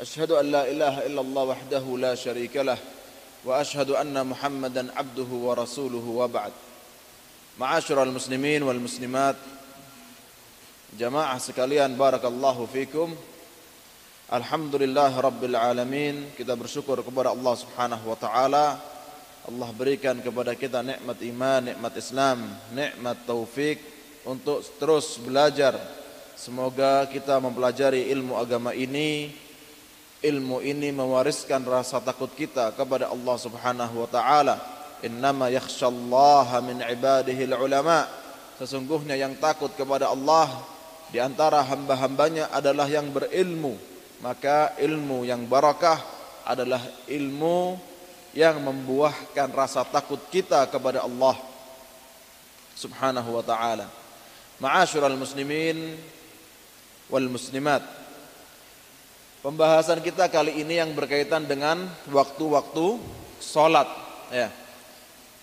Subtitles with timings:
[0.00, 2.78] أشهد أن لا إله إلا الله وحده لا شريك له
[3.44, 6.52] وأشهد أن محمدا عبده ورسوله وبعد.
[7.60, 9.36] معاشر المسلمين والمسلمات
[10.98, 13.08] جماعة سكاليان بارك الله فيكم
[14.32, 15.42] الحمد لله رب
[16.32, 18.80] Kita bersyukur kepada Allah subhanahu wa ta'ala.
[19.52, 23.76] Allah berikan kepada kita nikmat iman, nikmat Islam, nikmat taufik
[24.24, 25.76] Untuk terus belajar.
[26.40, 29.49] Semoga kita mempelajari ilmu agama ini
[30.20, 34.56] Ilmu ini mewariskan rasa takut kita kepada Allah subhanahu wa ta'ala.
[35.00, 38.04] Innama yakhshallaha min ibadihi ulama
[38.60, 40.52] Sesungguhnya yang takut kepada Allah
[41.08, 43.72] di antara hamba-hambanya adalah yang berilmu.
[44.20, 45.96] Maka ilmu yang barakah
[46.44, 47.80] adalah ilmu
[48.36, 51.40] yang membuahkan rasa takut kita kepada Allah
[52.76, 53.88] subhanahu wa ta'ala.
[54.60, 55.96] Ma'asyiral muslimin
[57.08, 57.80] wal muslimat
[59.40, 63.00] pembahasan kita kali ini yang berkaitan dengan waktu-waktu
[63.40, 63.88] salat
[64.28, 64.48] ya.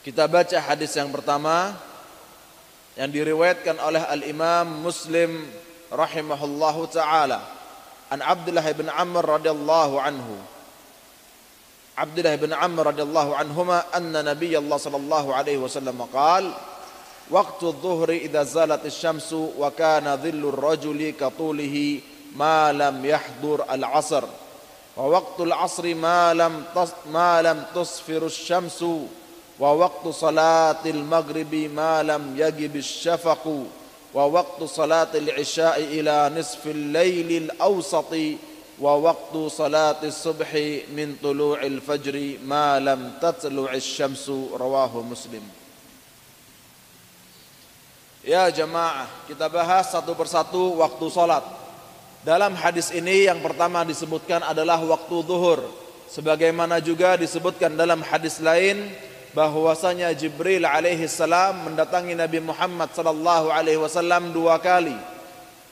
[0.05, 1.75] Kita baca hadis yang pertama
[2.95, 5.43] yang diriwayatkan oleh Al-Imam Muslim
[5.91, 7.43] rahimahullahu taala.
[8.07, 10.39] An Abdullah bin Amr radhiyallahu anhu.
[11.97, 16.45] Abdullah bin Amr radhiyallahu anhuma anna Nabiy Allah sallallahu alaihi wasallam qaal
[17.27, 22.16] waqtu adh-dhuhri idza zalat asy-syamsu wa kana dhillu ar-rajuli ka tulihi
[22.71, 24.25] lam yahdur al-'asr
[24.95, 26.65] wa waqtu al-'asri ma lam
[27.09, 29.07] ma lam tusfiru asy-syamsu
[29.57, 33.41] ووقت صلاة المغرب ما لم يجب الشفق.
[34.13, 38.13] ووقت صلاة العشاء إلى نصف الليل الأوسط.
[38.77, 40.53] ووقت صلاة الصبح
[40.93, 44.29] من طلوع الفجر ما لم تطلع الشمس.
[44.53, 45.41] رواه مسلم.
[48.21, 51.41] Ya jamaah, kita bahas satu persatu waktu salat.
[52.25, 55.61] Dalam hadis ini yang pertama disebutkan adalah waktu zuhur.
[56.07, 58.89] Sebagaimana juga disebutkan dalam hadis lain
[59.35, 64.95] bahwasanya Jibril alaihi salam mendatangi Nabi Muhammad sallallahu alaihi wasallam dua kali.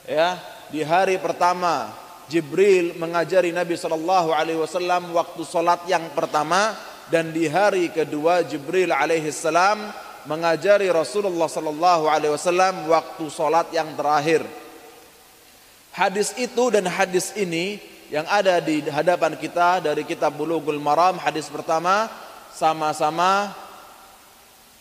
[0.06, 0.38] Ya,
[0.70, 1.90] di hari pertama
[2.30, 6.74] Jibril mengajari Nabi sallallahu alaihi wasallam waktu salat yang pertama
[7.10, 9.78] dan di hari kedua Jibril alaihi salam
[10.26, 14.65] mengajari Rasulullah sallallahu alaihi wasallam waktu salat yang terakhir.
[15.96, 17.80] Hadis itu dan hadis ini
[18.12, 22.12] yang ada di hadapan kita dari kitab Bulughul Maram hadis pertama
[22.52, 23.56] sama-sama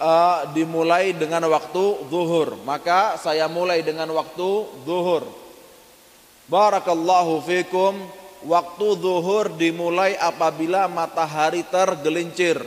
[0.03, 2.59] uh, dimulai dengan waktu zuhur.
[2.67, 5.23] Maka saya mulai dengan waktu zuhur.
[6.51, 7.95] Barakallahu fikum.
[8.45, 12.59] Waktu zuhur dimulai apabila matahari tergelincir.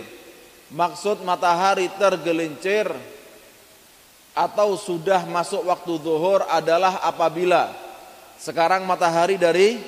[0.71, 2.87] Maksud matahari tergelincir
[4.31, 7.86] atau sudah masuk waktu zuhur adalah apabila
[8.37, 9.81] sekarang matahari dari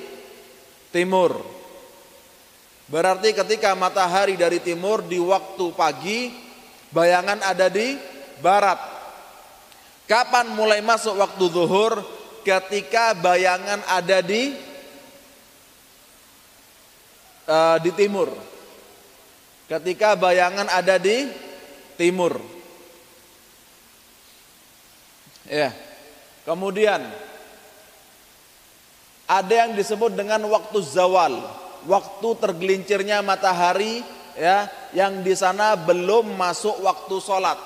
[0.90, 1.60] timur
[2.90, 6.34] Berarti ketika matahari dari timur di waktu pagi,
[6.90, 7.94] bayangan ada di
[8.42, 8.82] barat.
[10.10, 12.02] Kapan mulai masuk waktu zuhur?
[12.42, 14.58] Ketika bayangan ada di
[17.46, 18.34] uh, di timur.
[19.70, 21.30] Ketika bayangan ada di
[21.94, 22.42] timur.
[25.46, 25.70] Ya.
[26.42, 27.06] Kemudian
[29.30, 31.38] ada yang disebut dengan waktu zawal
[31.86, 34.02] waktu tergelincirnya matahari
[34.34, 37.58] ya yang di sana belum masuk waktu sholat.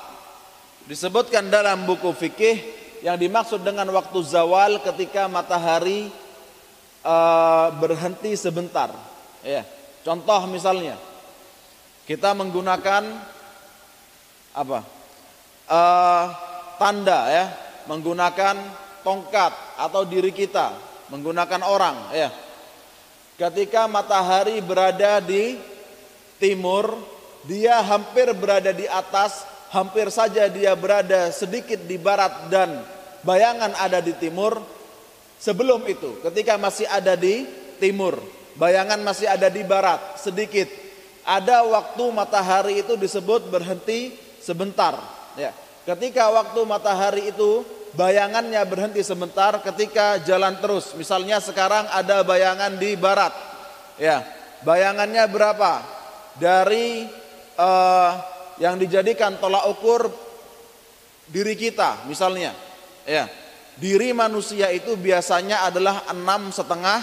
[0.85, 2.61] Disebutkan dalam buku fikih
[3.01, 6.13] yang dimaksud dengan waktu zawal ketika matahari
[7.01, 8.93] uh, berhenti sebentar
[9.41, 9.65] ya.
[10.05, 11.01] Contoh misalnya
[12.05, 13.03] kita menggunakan
[14.53, 14.81] apa?
[15.65, 16.25] Uh,
[16.77, 17.45] tanda ya
[17.89, 18.53] menggunakan
[19.01, 22.29] tongkat atau diri kita menggunakan orang ya
[23.35, 25.59] Ketika matahari berada di
[26.39, 26.95] timur,
[27.43, 29.43] dia hampir berada di atas,
[29.75, 32.87] hampir saja dia berada sedikit di barat dan
[33.27, 34.63] bayangan ada di timur.
[35.43, 37.43] Sebelum itu, ketika masih ada di
[37.83, 38.23] timur,
[38.55, 40.71] bayangan masih ada di barat sedikit.
[41.27, 44.95] Ada waktu matahari itu disebut berhenti sebentar.
[45.35, 45.51] Ya.
[45.83, 50.93] Ketika waktu matahari itu bayangannya berhenti sebentar ketika jalan terus.
[50.99, 53.32] Misalnya sekarang ada bayangan di barat.
[53.96, 54.26] Ya,
[54.67, 55.81] bayangannya berapa?
[56.35, 57.06] Dari
[57.55, 58.11] uh,
[58.58, 60.11] yang dijadikan tolak ukur
[61.31, 62.50] diri kita, misalnya.
[63.06, 63.31] Ya,
[63.79, 67.00] diri manusia itu biasanya adalah enam setengah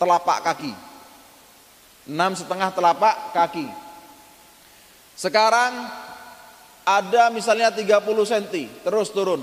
[0.00, 0.72] telapak kaki.
[2.08, 3.68] Enam setengah telapak kaki.
[5.14, 6.03] Sekarang
[6.84, 9.40] ada misalnya 30 cm, terus turun.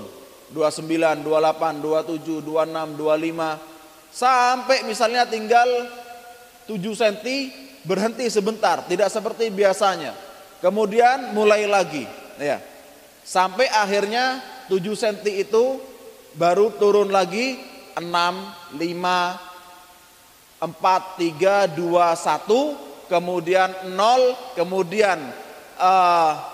[0.52, 3.56] 29, 28, 27, 26, 25,
[4.12, 5.66] sampai misalnya tinggal
[6.68, 7.24] 7 cm,
[7.82, 10.12] berhenti sebentar, tidak seperti biasanya.
[10.60, 12.06] Kemudian mulai lagi,
[12.38, 12.60] ya.
[13.24, 15.80] Sampai akhirnya 7 cm itu
[16.36, 17.58] baru turun lagi
[17.96, 25.18] 6, 5, 4, 3, 2, 1, kemudian 0, kemudian
[25.80, 26.51] uh,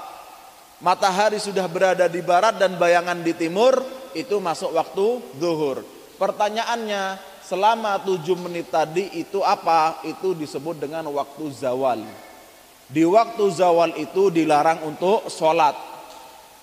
[0.79, 3.79] matahari sudah berada di barat dan bayangan di timur,
[4.15, 5.07] itu masuk waktu
[5.39, 5.83] zuhur.
[6.19, 10.03] Pertanyaannya, selama tujuh menit tadi itu apa?
[10.03, 12.03] Itu disebut dengan waktu zawal.
[12.89, 15.77] Di waktu zawal itu dilarang untuk sholat.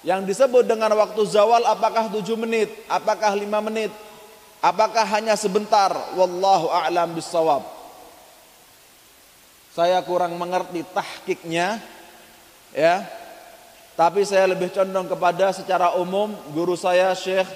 [0.05, 2.69] Yang disebut dengan waktu zawal apakah tujuh menit?
[2.85, 3.89] Apakah lima menit?
[4.61, 5.93] Apakah hanya sebentar?
[6.17, 7.61] Wallahu a'lam bisawab.
[9.73, 11.77] Saya kurang mengerti tahkiknya.
[12.75, 13.07] Ya,
[13.95, 17.47] tapi saya lebih condong kepada secara umum guru saya Syekh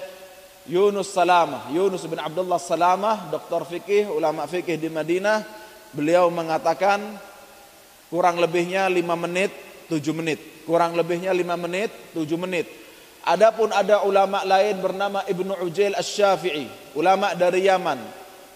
[0.68, 5.42] Yunus Salamah, Yunus bin Abdullah Salamah, doktor fikih, ulama fikih di Madinah.
[5.90, 7.00] Beliau mengatakan
[8.12, 9.50] kurang lebihnya 5 menit,
[9.88, 10.38] 7 menit.
[10.68, 12.70] Kurang lebihnya 5 menit, 7 menit.
[13.26, 17.98] Adapun ada ulama lain bernama Ibnu Ujail Asy-Syafi'i, ulama dari Yaman.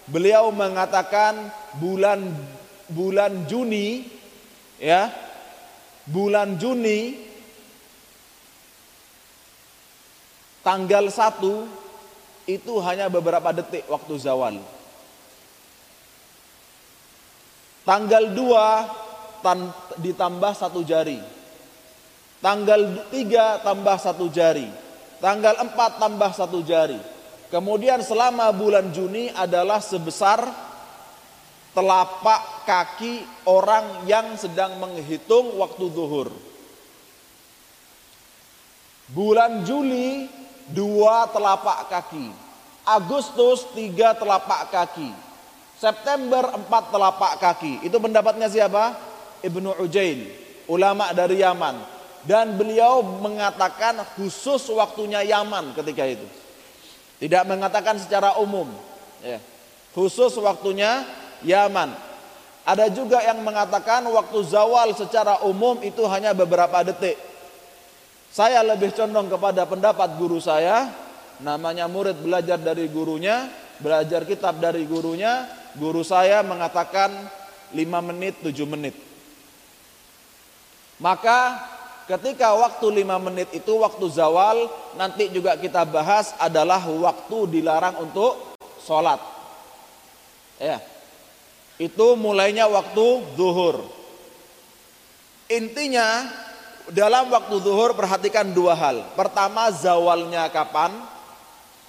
[0.07, 1.37] Beliau mengatakan
[1.81, 2.21] bulan
[2.89, 4.07] bulan Juni
[4.79, 5.09] ya,
[6.07, 7.34] bulan Juni
[10.65, 14.57] tanggal 1 itu hanya beberapa detik waktu zawal.
[17.85, 21.21] Tanggal 2 ditambah satu jari.
[22.41, 24.65] Tanggal 3 tambah satu jari.
[25.21, 26.97] Tanggal 4 tambah satu jari.
[27.53, 30.41] Kemudian selama bulan Juni adalah sebesar
[31.77, 36.33] telapak kaki orang yang sedang menghitung waktu zuhur.
[39.13, 40.25] Bulan Juli
[40.71, 42.31] dua telapak kaki.
[42.85, 45.09] Agustus tiga telapak kaki.
[45.75, 47.83] September empat telapak kaki.
[47.83, 48.95] Itu pendapatnya siapa?
[49.43, 50.25] Ibnu Ujain,
[50.69, 51.93] ulama dari Yaman.
[52.25, 56.25] Dan beliau mengatakan khusus waktunya Yaman ketika itu.
[57.21, 58.65] Tidak mengatakan secara umum.
[59.21, 59.37] Ya.
[59.93, 61.05] Khusus waktunya
[61.45, 61.93] Yaman.
[62.65, 67.13] Ada juga yang mengatakan waktu zawal secara umum itu hanya beberapa detik.
[68.35, 70.91] Saya lebih condong kepada pendapat guru saya,
[71.39, 73.47] namanya murid belajar dari gurunya,
[73.79, 75.47] belajar kitab dari gurunya,
[75.79, 77.15] guru saya mengatakan
[77.71, 77.79] 5
[78.11, 78.91] menit, 7 menit.
[80.99, 81.63] Maka
[82.11, 84.67] ketika waktu 5 menit itu waktu zawal,
[84.99, 89.23] nanti juga kita bahas adalah waktu dilarang untuk sholat.
[90.59, 90.83] Ya,
[91.79, 93.79] itu mulainya waktu zuhur.
[95.47, 96.43] Intinya
[96.93, 99.01] dalam waktu zuhur perhatikan dua hal.
[99.17, 100.93] Pertama zawalnya kapan?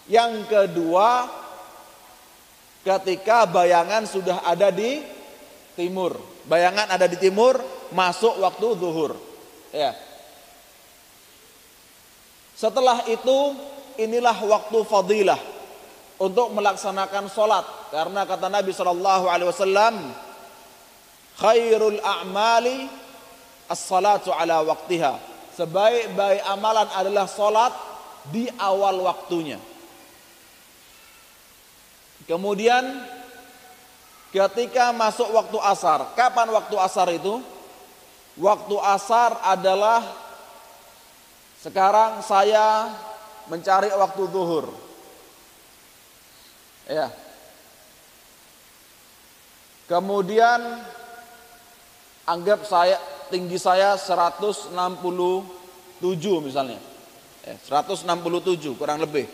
[0.07, 1.27] Yang kedua
[2.87, 5.03] ketika bayangan sudah ada di
[5.75, 6.17] timur.
[6.47, 7.59] Bayangan ada di timur
[7.91, 9.13] masuk waktu zuhur.
[9.75, 9.93] Ya.
[12.57, 13.53] Setelah itu
[14.01, 15.41] inilah waktu fadilah
[16.17, 19.95] untuk melaksanakan sholat karena kata Nabi Shallallahu Alaihi Wasallam
[21.37, 22.89] khairul a'mali
[23.71, 25.19] as-salatu ala waktiha.
[25.57, 27.73] Sebaik-baik amalan adalah salat
[28.29, 29.57] di awal waktunya.
[32.27, 32.83] Kemudian
[34.35, 37.39] ketika masuk waktu asar, kapan waktu asar itu?
[38.37, 40.05] Waktu asar adalah
[41.65, 42.93] sekarang saya
[43.49, 44.69] mencari waktu zuhur.
[46.85, 47.09] Ya.
[49.89, 50.83] Kemudian
[52.27, 54.75] anggap saya tinggi saya 167
[56.43, 56.79] misalnya.
[57.47, 59.27] Eh, 167 kurang lebih.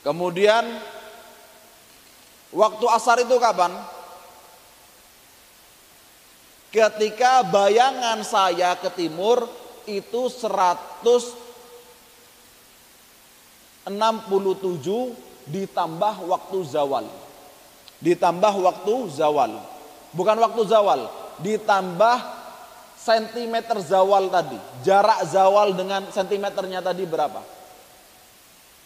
[0.00, 0.64] Kemudian
[2.52, 3.72] waktu asar itu kapan?
[6.72, 9.46] Ketika bayangan saya ke timur
[9.86, 11.44] itu 167
[15.46, 17.06] ditambah waktu zawal.
[18.02, 19.52] Ditambah waktu zawal.
[20.14, 21.10] Bukan waktu zawal,
[21.42, 22.43] ditambah
[23.04, 24.56] sentimeter zawal tadi.
[24.80, 27.44] Jarak zawal dengan sentimeternya tadi berapa?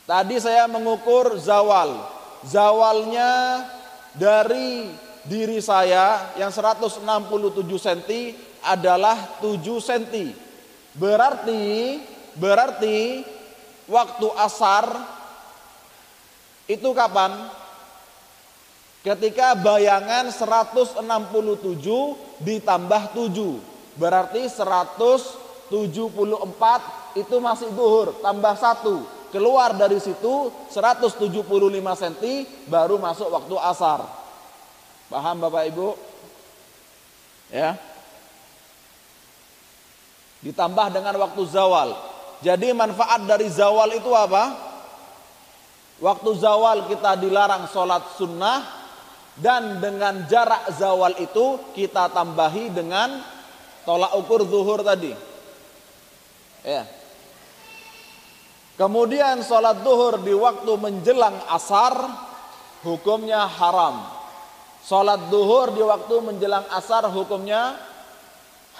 [0.02, 2.18] Tadi saya mengukur zawal.
[2.42, 3.62] Zawalnya
[4.18, 4.90] dari
[5.22, 6.98] diri saya yang 167
[7.62, 8.10] cm
[8.66, 10.34] adalah 7 cm.
[10.98, 11.62] Berarti
[12.34, 13.22] berarti
[13.86, 14.86] waktu asar
[16.66, 17.54] itu kapan?
[18.98, 21.06] Ketika bayangan 167
[22.42, 25.74] ditambah 7 Berarti 174
[27.18, 31.18] itu masih duhur Tambah 1 Keluar dari situ 175
[31.74, 32.24] cm
[32.70, 34.06] baru masuk waktu asar
[35.08, 35.88] Paham Bapak Ibu?
[37.48, 37.80] Ya.
[40.44, 41.96] Ditambah dengan waktu zawal.
[42.44, 44.54] Jadi manfaat dari zawal itu apa?
[45.98, 48.62] Waktu zawal kita dilarang sholat sunnah
[49.34, 53.18] dan dengan jarak zawal itu kita tambahi dengan
[53.88, 55.16] tolak ukur zuhur tadi.
[56.60, 56.84] Ya.
[58.76, 61.96] Kemudian sholat zuhur di waktu menjelang asar
[62.84, 64.04] hukumnya haram.
[64.84, 67.80] Sholat duhur di waktu menjelang asar hukumnya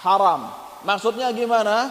[0.05, 0.53] haram.
[0.85, 1.89] Maksudnya gimana?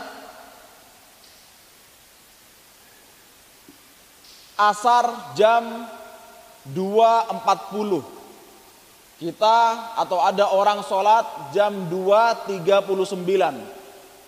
[4.55, 5.91] Asar jam
[6.71, 8.18] 2.40.
[9.19, 9.59] Kita
[9.99, 13.19] atau ada orang sholat jam 2.39.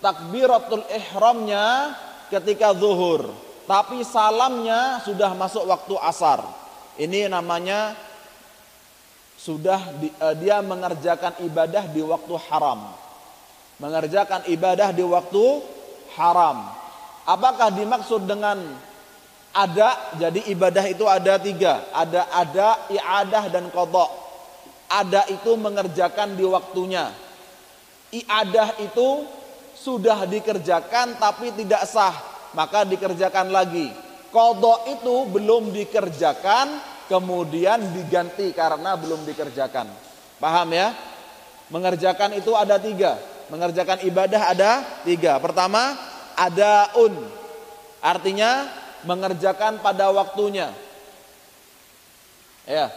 [0.03, 1.95] Takbiratul ihramnya
[2.27, 3.31] ketika zuhur.
[3.63, 6.43] Tapi salamnya sudah masuk waktu asar.
[6.99, 7.95] Ini namanya
[9.39, 12.91] sudah di, uh, dia mengerjakan ibadah di waktu haram.
[13.79, 15.45] Mengerjakan ibadah di waktu
[16.19, 16.67] haram.
[17.23, 18.59] Apakah dimaksud dengan
[19.55, 20.13] ada?
[20.19, 21.89] Jadi ibadah itu ada tiga.
[21.95, 24.20] Ada ada, iadah dan kodok.
[24.91, 27.15] Ada itu mengerjakan di waktunya.
[28.11, 29.23] Iadah itu
[29.71, 32.13] sudah dikerjakan tapi tidak sah,
[32.51, 33.87] maka dikerjakan lagi.
[34.31, 39.87] Kodok itu belum dikerjakan kemudian diganti karena belum dikerjakan.
[40.39, 40.95] Paham ya?
[41.71, 43.19] Mengerjakan itu ada tiga.
[43.51, 44.71] Mengerjakan ibadah ada
[45.03, 45.35] tiga.
[45.43, 45.95] Pertama,
[46.35, 47.15] ada un.
[47.99, 48.67] Artinya
[49.03, 50.71] mengerjakan pada waktunya.
[52.63, 52.87] Ya.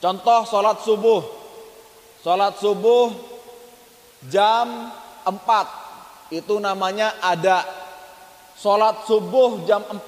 [0.00, 1.22] Contoh sholat subuh.
[2.20, 3.12] Sholat subuh
[4.28, 4.92] jam
[5.24, 6.34] 4.
[6.34, 7.64] Itu namanya ada.
[8.56, 10.00] Sholat subuh jam 4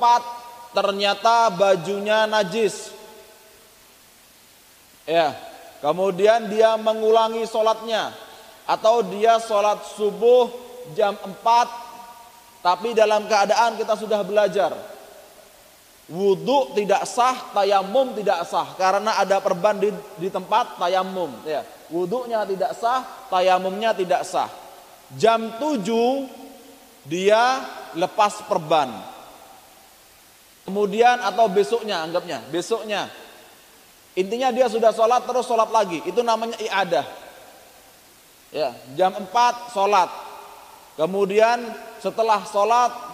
[0.77, 2.93] ternyata bajunya najis.
[5.09, 5.33] Ya,
[5.81, 8.13] kemudian dia mengulangi sholatnya
[8.69, 10.53] atau dia sholat subuh
[10.93, 11.89] jam 4
[12.61, 14.77] tapi dalam keadaan kita sudah belajar
[16.09, 18.75] wudhu tidak sah, tayamum tidak sah.
[18.75, 21.63] Karena ada perban di, di tempat tayamum ya.
[21.93, 24.49] Wudhunya tidak sah, tayamumnya tidak sah.
[25.17, 27.65] Jam 7 dia
[27.97, 28.93] lepas perban.
[30.69, 33.09] Kemudian atau besoknya anggapnya besoknya.
[34.13, 36.05] Intinya dia sudah sholat terus sholat lagi.
[36.05, 37.07] Itu namanya iadah.
[38.53, 40.11] Ya jam 4 sholat.
[41.01, 41.73] Kemudian
[42.03, 43.08] setelah sholat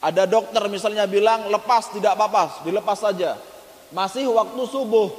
[0.00, 3.36] ada dokter misalnya bilang lepas tidak apa-apa dilepas saja.
[3.94, 5.10] Masih waktu subuh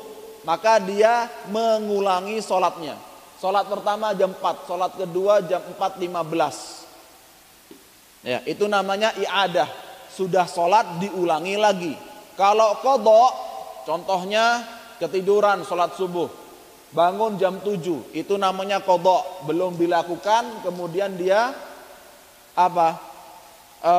[0.46, 2.96] maka dia mengulangi sholatnya.
[3.38, 6.78] Sholat pertama jam 4 sholat kedua jam 4.15
[8.26, 9.70] ya itu namanya iadah.
[10.12, 11.94] Sudah sholat diulangi lagi.
[12.34, 13.32] Kalau kodok,
[13.86, 14.66] contohnya
[14.98, 16.26] ketiduran sholat subuh,
[16.90, 21.54] bangun jam 7, itu namanya kodok, belum dilakukan, kemudian dia
[22.58, 22.98] apa?
[23.82, 23.94] E,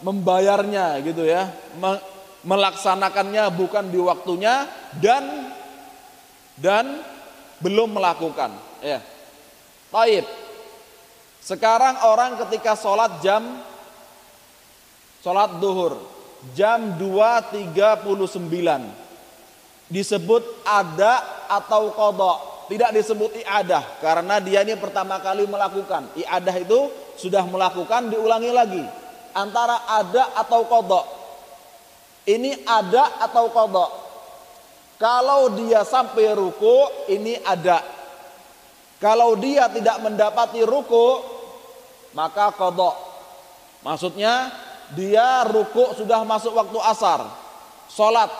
[0.00, 2.00] membayarnya gitu ya, me,
[2.44, 4.68] melaksanakannya bukan di waktunya
[5.00, 5.52] dan
[6.56, 7.04] dan
[7.60, 8.52] belum melakukan.
[8.80, 9.04] Ya,
[9.92, 10.24] Taib.
[11.40, 13.64] Sekarang orang ketika sholat jam
[15.20, 16.00] Sholat duhur
[16.56, 17.76] jam 2.39
[19.92, 22.72] disebut ada atau kodok.
[22.72, 26.08] Tidak disebut iadah karena dia ini pertama kali melakukan.
[26.16, 26.88] Iadah itu
[27.20, 28.84] sudah melakukan diulangi lagi
[29.34, 31.06] antara ada atau kodok
[32.26, 33.90] ini ada atau kodok
[35.00, 37.82] kalau dia sampai ruku ini ada
[39.00, 41.22] kalau dia tidak mendapati ruku
[42.12, 42.96] maka kodok
[43.86, 44.52] maksudnya
[44.94, 47.22] dia ruku sudah masuk waktu asar.
[47.90, 48.30] Salat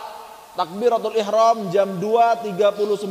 [0.58, 3.06] takbiratul ihram jam 2.39.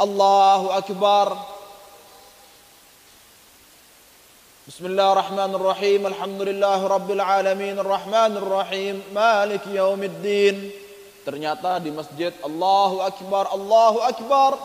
[0.00, 1.53] Allahu akbar.
[4.64, 6.08] Bismillahirrahmanirrahim.
[6.08, 10.72] Alhamdulillahirabbil alamin arrahmanir rahim maliki yaumiddin.
[11.20, 14.56] Ternyata di masjid Allahu akbar, Allahu akbar.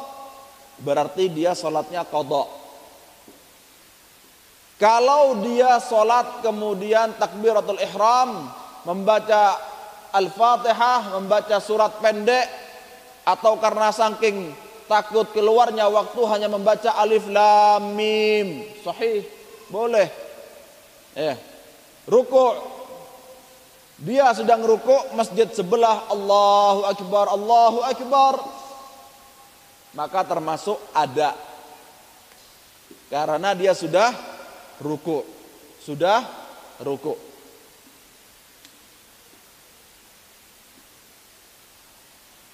[0.79, 2.47] Berarti dia salatnya qada.
[4.79, 8.47] Kalau dia sholat kemudian takbiratul ihram,
[8.87, 9.59] membaca
[10.15, 12.47] Al-Fatihah, membaca surat pendek,
[13.27, 14.55] atau karena saking
[14.87, 18.63] takut keluarnya waktu hanya membaca alif lam mim.
[18.79, 19.38] Sahih.
[19.69, 20.07] Boleh.
[21.13, 21.38] Ya.
[22.09, 22.79] Ruku'
[23.99, 28.39] dia sedang ruku masjid sebelah Allahu Akbar Allahu Akbar
[29.91, 31.35] maka termasuk ada
[33.11, 34.15] karena dia sudah
[34.79, 35.27] ruku
[35.83, 36.23] sudah
[36.79, 37.29] ruku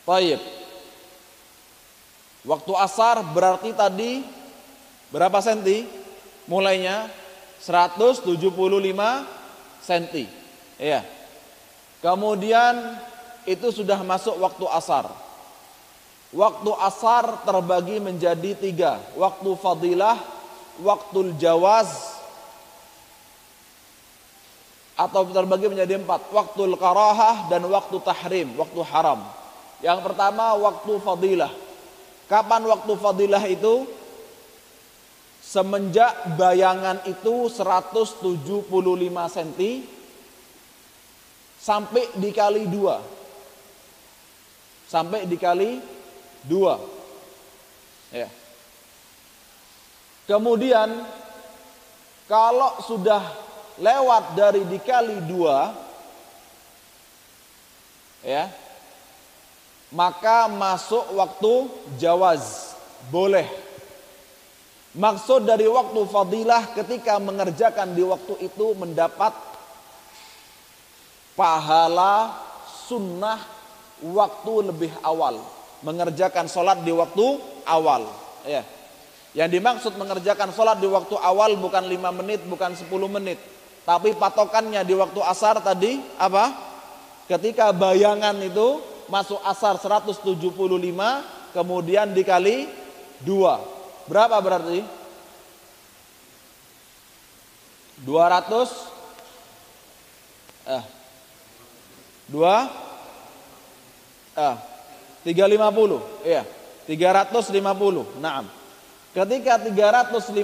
[0.06, 0.38] Baik.
[2.46, 4.22] Waktu asar berarti tadi
[5.10, 6.05] berapa senti?
[6.46, 7.10] Mulainya
[7.62, 8.26] 175
[9.82, 10.30] senti.
[10.78, 11.02] Iya.
[12.02, 13.02] Kemudian
[13.50, 15.10] itu sudah masuk waktu asar.
[16.36, 19.02] Waktu asar terbagi menjadi tiga.
[19.18, 20.20] Waktu fadilah,
[20.84, 22.16] waktu jawaz,
[24.96, 26.32] atau terbagi menjadi empat.
[26.32, 29.20] Waktu karahah dan waktu tahrim, waktu haram.
[29.84, 31.52] Yang pertama waktu fadilah.
[32.26, 33.86] Kapan waktu fadilah itu?
[35.46, 38.66] Semenjak bayangan itu 175
[39.30, 39.62] cm
[41.62, 42.98] sampai dikali dua.
[44.90, 45.78] Sampai dikali
[46.50, 46.82] dua.
[48.10, 48.26] Ya.
[50.26, 51.06] Kemudian
[52.26, 53.22] kalau sudah
[53.78, 55.78] lewat dari dikali dua,
[58.26, 58.50] ya,
[59.94, 61.70] maka masuk waktu
[62.02, 62.74] jawaz
[63.14, 63.46] boleh
[64.96, 69.36] maksud dari waktu fadilah ketika mengerjakan di waktu itu mendapat
[71.36, 72.32] pahala
[72.88, 73.40] sunnah
[74.02, 75.44] waktu lebih awal.
[75.84, 78.08] Mengerjakan sholat di waktu awal.
[78.48, 78.64] Ya.
[79.36, 83.38] Yang dimaksud mengerjakan sholat di waktu awal bukan lima menit bukan 10 menit.
[83.86, 86.56] Tapi patokannya di waktu asar tadi apa?
[87.30, 88.82] Ketika bayangan itu
[89.12, 90.26] masuk asar 175
[91.54, 92.66] kemudian dikali
[93.22, 93.75] 2
[94.10, 94.82] berapa berarti?
[98.04, 98.68] 200
[100.68, 100.84] eh.
[102.30, 102.68] 2
[104.36, 104.56] eh.
[105.26, 106.44] 350 iya.
[106.86, 108.46] 350 naam.
[109.16, 110.36] Ketika 350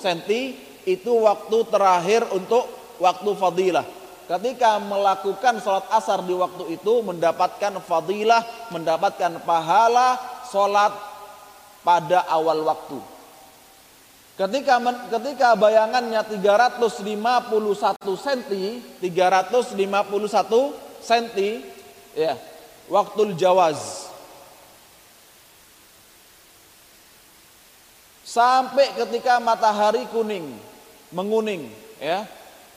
[0.00, 2.66] cm itu waktu terakhir untuk
[2.98, 3.86] waktu fadilah.
[4.26, 8.40] Ketika melakukan sholat asar di waktu itu mendapatkan fadilah,
[8.72, 10.16] mendapatkan pahala
[10.48, 11.11] sholat
[11.82, 12.98] pada awal waktu.
[14.32, 14.80] Ketika
[15.12, 16.80] ketika bayangannya 351
[18.16, 20.72] cm, 351
[21.04, 21.26] cm,
[22.16, 22.34] ya,
[22.88, 24.08] waktu jawaz.
[28.24, 30.56] Sampai ketika matahari kuning,
[31.12, 31.68] menguning,
[32.00, 32.24] ya,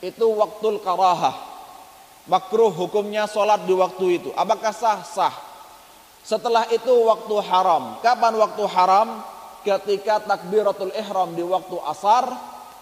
[0.04, 1.56] itu waktu karahah.
[2.26, 4.34] Makruh hukumnya sholat di waktu itu.
[4.34, 5.00] Apakah sah?
[5.06, 5.45] Sah.
[6.26, 8.02] Setelah itu waktu haram.
[8.02, 9.22] Kapan waktu haram?
[9.62, 12.26] Ketika takbiratul ihram di waktu asar,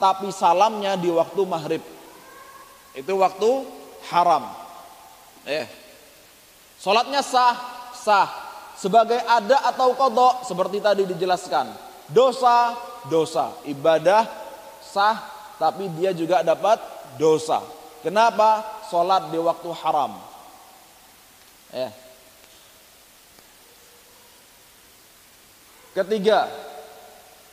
[0.01, 1.85] tapi salamnya di waktu maghrib.
[2.97, 3.69] Itu waktu
[4.09, 4.49] haram.
[5.45, 5.69] Eh.
[6.81, 7.57] Sholatnya sah,
[7.93, 8.29] sah.
[8.81, 11.69] Sebagai ada atau kodok seperti tadi dijelaskan.
[12.09, 12.77] Dosa,
[13.13, 13.61] dosa.
[13.69, 14.25] Ibadah
[14.81, 15.21] sah,
[15.61, 16.81] tapi dia juga dapat
[17.21, 17.61] dosa.
[18.01, 18.65] Kenapa?
[18.89, 20.13] Sholat di waktu haram.
[21.73, 22.04] Ya.
[25.95, 26.51] Ketiga,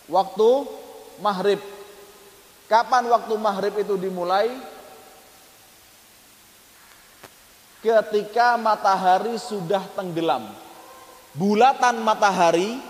[0.10, 0.50] waktu
[1.22, 1.62] maghrib.
[2.66, 4.50] Kapan waktu maghrib itu dimulai?
[7.86, 10.50] Ketika matahari sudah tenggelam.
[11.38, 12.82] Bulatan matahari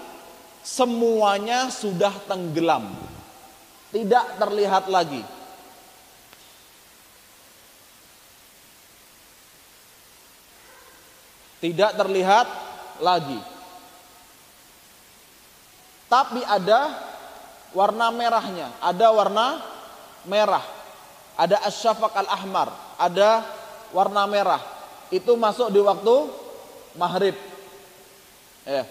[0.63, 2.87] semuanya sudah tenggelam.
[3.91, 5.23] Tidak terlihat lagi.
[11.61, 12.49] tidak terlihat
[12.97, 13.37] lagi.
[16.11, 16.91] Tapi ada
[17.71, 19.63] warna merahnya, ada warna
[20.27, 20.63] merah.
[21.39, 23.47] Ada asyafaq al-ahmar, ada
[23.95, 24.59] warna merah.
[25.07, 26.15] Itu masuk di waktu
[26.99, 27.35] maghrib.
[28.67, 28.83] Ya.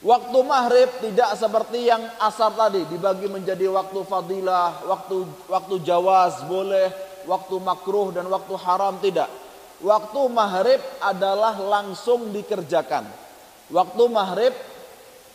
[0.00, 6.88] Waktu maghrib tidak seperti yang asar tadi dibagi menjadi waktu fadilah, waktu waktu jawaz boleh,
[7.26, 9.28] waktu makruh dan waktu haram tidak
[9.80, 13.08] waktu maghrib adalah langsung dikerjakan.
[13.72, 14.54] Waktu maghrib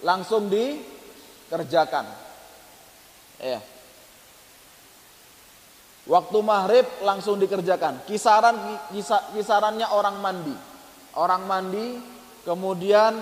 [0.04, 2.06] langsung dikerjakan.
[3.40, 3.60] Ya.
[6.06, 8.06] Waktu maghrib langsung dikerjakan.
[8.06, 8.56] Kisaran
[9.34, 10.56] kisarannya orang mandi.
[11.16, 11.98] Orang mandi,
[12.44, 13.16] kemudian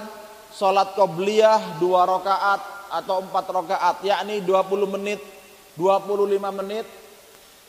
[0.52, 2.62] sholat qobliyah dua rakaat
[2.94, 5.22] atau empat rakaat, yakni 20 menit,
[5.78, 6.86] 25 menit,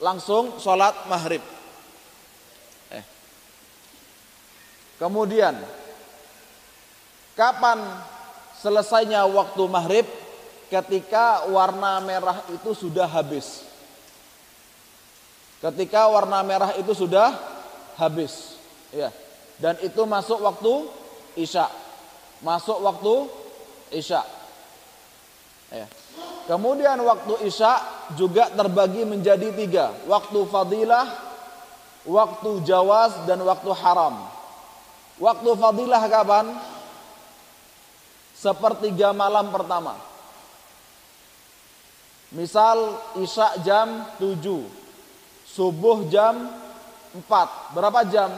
[0.01, 1.45] langsung sholat maghrib.
[4.95, 5.59] Kemudian
[7.35, 7.83] kapan
[8.65, 10.09] selesainya waktu maghrib
[10.73, 13.61] ketika warna merah itu sudah habis.
[15.61, 17.37] Ketika warna merah itu sudah
[18.01, 18.57] habis.
[18.89, 19.13] Ya.
[19.61, 20.89] Dan itu masuk waktu
[21.37, 21.69] Isya.
[22.41, 23.29] Masuk waktu
[23.93, 24.25] Isya.
[25.69, 25.87] Ya.
[26.49, 27.81] Kemudian waktu Isya
[28.17, 29.93] juga terbagi menjadi tiga.
[30.09, 31.09] Waktu fadilah,
[32.05, 34.25] waktu jawaz, dan waktu haram.
[35.17, 36.74] Waktu fadilah kapan?
[38.45, 39.97] Sepertiga malam pertama.
[42.29, 44.69] Misal Isya jam 7,
[45.49, 46.53] subuh jam
[47.17, 47.73] 4.
[47.73, 48.29] Berapa jam?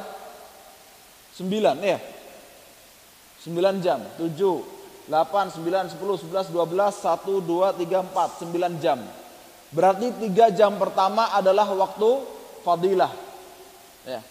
[1.35, 1.99] 9 ya.
[3.42, 4.31] 9 jam, 7,
[5.11, 9.03] 8, 9, 10, 11, 12, 1, 2, 3, 4, 9 jam.
[9.75, 12.23] Berarti 3 jam pertama adalah waktu
[12.62, 13.11] fadilah.
[14.07, 14.23] Ya.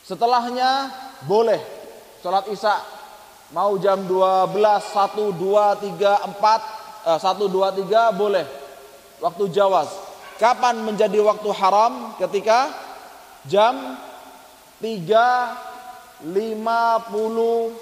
[0.00, 0.88] Setelahnya
[1.28, 1.60] boleh
[2.24, 3.01] sholat isya
[3.52, 4.52] mau jam 12,
[4.92, 6.60] 1, 2, 3, 4,
[7.06, 8.48] eh, 1, 2, 3 boleh.
[9.20, 9.88] Waktu jawaz.
[10.40, 12.16] Kapan menjadi waktu haram?
[12.18, 12.74] Ketika
[13.46, 14.00] jam
[14.82, 15.54] 3,
[16.26, 17.74] 55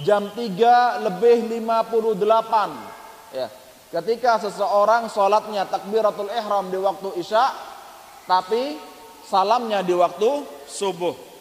[0.00, 3.48] jam 3 lebih 58 ya
[3.92, 7.52] ketika seseorang sholatnya takbiratul ihram di waktu isya
[8.24, 8.80] tapi
[9.28, 11.31] salamnya di waktu subuh.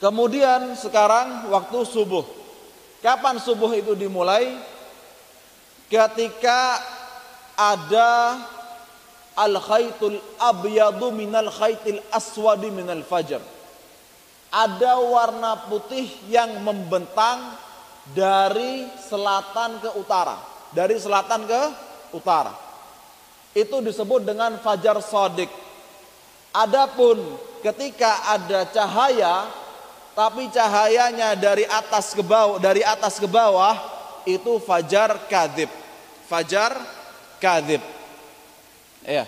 [0.00, 2.24] Kemudian sekarang waktu subuh.
[3.04, 4.56] Kapan subuh itu dimulai?
[5.92, 6.80] Ketika
[7.52, 8.40] ada
[9.36, 13.44] al khaytul abyadu minal khaytil aswadi minal fajr.
[14.50, 17.54] Ada warna putih yang membentang
[18.10, 20.34] dari selatan ke utara,
[20.74, 21.62] dari selatan ke
[22.18, 22.50] utara.
[23.54, 25.46] Itu disebut dengan fajar sodik.
[26.50, 29.59] Adapun ketika ada cahaya
[30.14, 33.78] tapi cahayanya dari atas ke bawah dari atas ke bawah
[34.28, 35.70] itu fajar kadib.
[36.26, 36.76] Fajar
[37.40, 37.82] kadib.
[39.06, 39.24] Ya.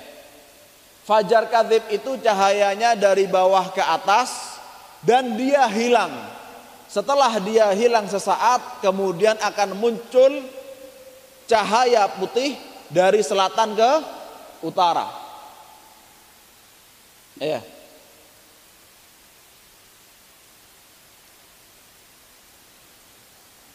[1.03, 4.59] Fajar kadib itu cahayanya dari bawah ke atas
[5.03, 6.12] dan dia hilang.
[6.87, 10.45] Setelah dia hilang sesaat kemudian akan muncul
[11.49, 12.55] cahaya putih
[12.92, 13.90] dari selatan ke
[14.62, 15.09] utara.
[17.40, 17.82] Iya.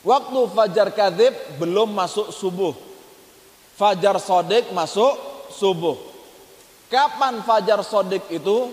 [0.08, 2.72] Waktu fajar kadib belum masuk subuh.
[3.76, 5.20] Fajar sodik masuk
[5.52, 6.00] subuh.
[6.88, 8.72] Kapan fajar sodik itu?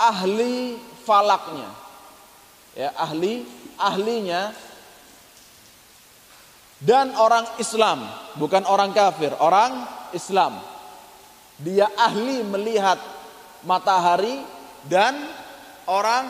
[0.00, 1.68] Ahli falaknya.
[2.72, 3.44] Ya, ahli
[3.76, 4.56] ahlinya
[6.80, 8.00] dan orang Islam,
[8.40, 9.84] bukan orang kafir, orang
[10.16, 10.72] Islam
[11.62, 12.98] dia ahli melihat
[13.62, 14.42] matahari
[14.90, 15.14] dan
[15.86, 16.26] orang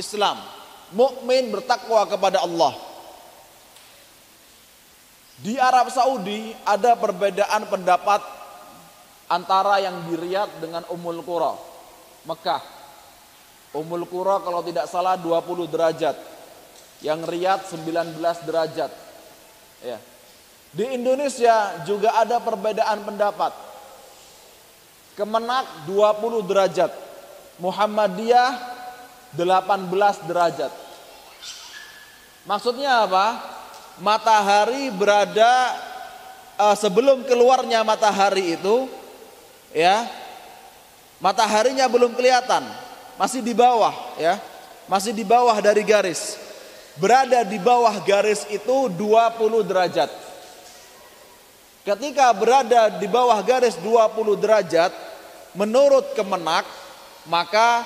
[0.00, 0.40] Islam
[0.94, 2.74] mukmin bertakwa kepada Allah.
[5.40, 8.20] Di Arab Saudi ada perbedaan pendapat
[9.30, 11.56] antara yang di Riyadh dengan Ummul Qura,
[12.28, 12.60] Mekah.
[13.72, 16.16] Ummul Qura kalau tidak salah 20 derajat.
[17.00, 18.92] Yang Riyadh 19 derajat.
[19.80, 19.96] Ya.
[20.70, 23.56] Di Indonesia juga ada perbedaan pendapat.
[25.16, 26.92] Kemenak 20 derajat.
[27.56, 28.69] Muhammadiyah
[29.34, 30.72] 18 derajat.
[32.48, 33.38] Maksudnya apa?
[34.00, 35.76] Matahari berada
[36.56, 38.88] uh, sebelum keluarnya matahari itu
[39.76, 40.08] ya.
[41.20, 42.64] Mataharinya belum kelihatan,
[43.20, 44.40] masih di bawah ya.
[44.88, 46.40] Masih di bawah dari garis.
[46.96, 50.10] Berada di bawah garis itu 20 derajat.
[51.84, 54.90] Ketika berada di bawah garis 20 derajat,
[55.54, 56.64] menurut Kemenak
[57.28, 57.84] maka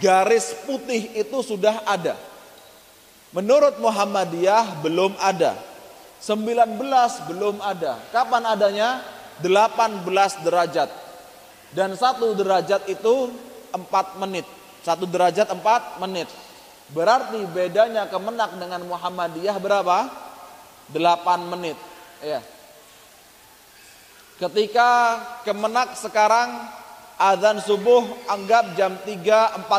[0.00, 2.16] garis putih itu sudah ada.
[3.32, 5.56] Menurut Muhammadiyah belum ada.
[6.22, 6.78] 19
[7.26, 7.98] belum ada.
[8.14, 9.02] Kapan adanya?
[9.42, 10.88] 18 derajat.
[11.72, 13.32] Dan satu derajat itu
[13.74, 14.46] 4 menit.
[14.84, 16.28] Satu derajat 4 menit.
[16.92, 20.12] Berarti bedanya kemenak dengan Muhammadiyah berapa?
[20.92, 21.78] 8 menit.
[22.20, 22.44] Ya.
[24.36, 26.68] Ketika kemenak sekarang
[27.22, 29.70] Adzan subuh anggap jam 3.40.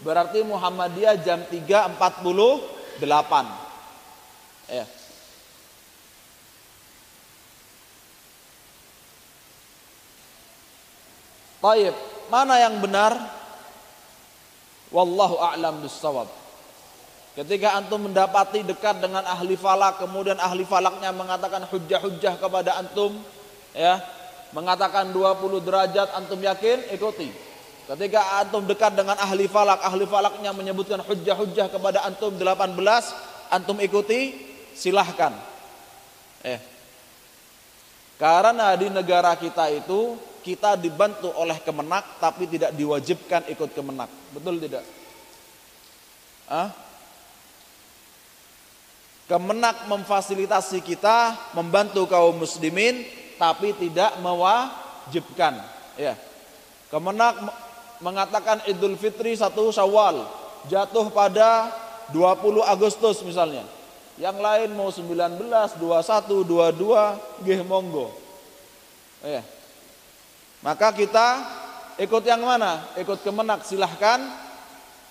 [0.00, 3.04] Berarti Muhammadiyah jam 3.48.
[4.72, 4.88] Ya.
[11.62, 11.94] Taib,
[12.32, 13.12] mana yang benar?
[14.90, 16.26] Wallahu a'lam bissawab.
[17.32, 23.16] Ketika antum mendapati dekat dengan ahli falak, kemudian ahli falaknya mengatakan hujah-hujah kepada antum,
[23.72, 24.04] ya,
[24.52, 31.02] mengatakan 20 derajat antum yakin ikuti Ketika antum dekat dengan ahli falak, ahli falaknya menyebutkan
[31.02, 32.78] hujah-hujah kepada antum 18,
[33.50, 34.38] antum ikuti,
[34.72, 35.34] silahkan.
[36.46, 36.62] Eh.
[38.22, 40.14] Karena di negara kita itu
[40.46, 44.10] kita dibantu oleh kemenak tapi tidak diwajibkan ikut kemenak.
[44.30, 44.86] Betul tidak?
[46.46, 46.70] Ah?
[49.26, 53.02] Kemenak memfasilitasi kita membantu kaum muslimin
[53.42, 55.58] tapi tidak mewajibkan.
[55.98, 56.14] Ya.
[56.94, 57.42] Kemenak
[57.98, 60.22] mengatakan Idul Fitri satu Syawal
[60.70, 61.74] jatuh pada
[62.14, 63.66] 20 Agustus misalnya.
[64.14, 65.42] Yang lain mau 19,
[65.74, 68.14] 21, 22, gih monggo.
[69.26, 69.42] Ya.
[70.62, 71.42] Maka kita
[71.98, 72.86] ikut yang mana?
[72.94, 74.22] Ikut Kemenak silahkan.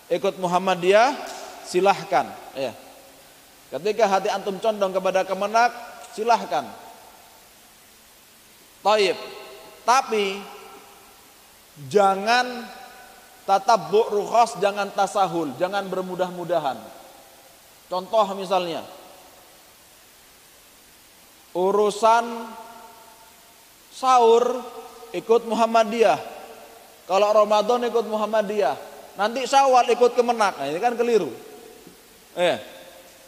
[0.07, 1.19] Ikut Muhammadiyah
[1.67, 2.31] silahkan.
[2.55, 2.71] Ya.
[3.75, 5.75] Ketika hati antum condong kepada Kemenak
[6.15, 6.90] silahkan.
[8.81, 9.17] Taib.
[9.81, 10.41] Tapi
[11.89, 12.65] jangan
[13.45, 16.77] tatabbu rukhas jangan tasahul, jangan bermudah-mudahan.
[17.89, 18.85] Contoh misalnya
[21.51, 22.47] urusan
[23.91, 24.63] sahur
[25.11, 26.19] ikut Muhammadiyah.
[27.09, 28.75] Kalau Ramadan ikut Muhammadiyah,
[29.19, 30.55] nanti Syawal ikut Kemenak.
[30.55, 31.27] Nah, ini kan keliru.
[32.39, 32.55] Eh.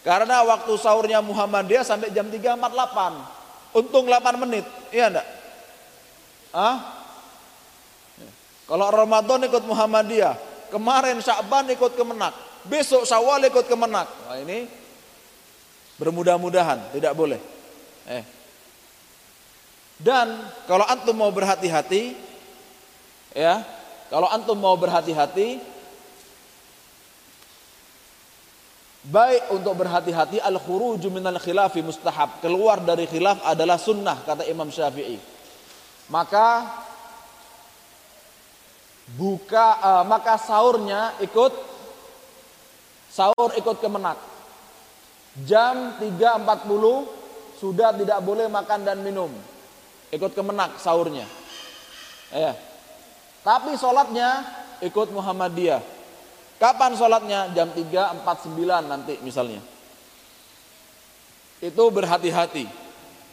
[0.04, 3.76] Karena waktu sahurnya Muhammadiyah sampai jam 3.48.
[3.76, 4.64] Untung 8 menit.
[4.92, 5.28] Iya enggak?
[6.54, 7.04] Ah?
[8.64, 10.40] Kalau Ramadan ikut Muhammadiyah,
[10.72, 12.32] kemarin Sya'ban ikut Kemenak,
[12.64, 14.08] besok Syawal ikut Kemenak.
[14.30, 14.66] Wah ini
[16.00, 17.42] bermudah-mudahan, tidak boleh.
[18.08, 18.24] Eh.
[20.00, 22.16] Dan kalau antum mau berhati-hati,
[23.36, 23.62] ya,
[24.08, 25.60] kalau antum mau berhati-hati,
[29.04, 32.40] baik untuk berhati-hati al khuruju minal khilafi mustahab.
[32.40, 35.33] Keluar dari khilaf adalah sunnah kata Imam Syafi'i.
[36.12, 36.68] Maka
[39.16, 41.54] buka uh, maka sahurnya ikut
[43.12, 44.18] sahur ikut kemenak
[45.44, 49.32] jam 3.40 sudah tidak boleh makan dan minum.
[50.14, 51.26] Ikut kemenak sahurnya.
[52.30, 52.54] Ya.
[53.42, 54.46] Tapi sholatnya
[54.86, 55.82] ikut Muhammadiyah.
[56.62, 57.50] Kapan sholatnya?
[57.58, 59.58] Jam 3.49 nanti misalnya.
[61.64, 62.70] Itu berhati-hati.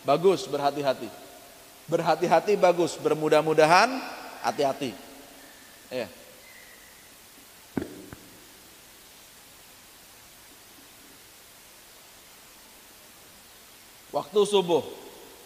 [0.09, 1.20] Bagus berhati-hati
[1.91, 3.91] berhati-hati bagus bermudah-mudahan
[4.47, 5.11] hati-hati
[5.91, 6.07] Ya.
[14.15, 14.87] Waktu subuh.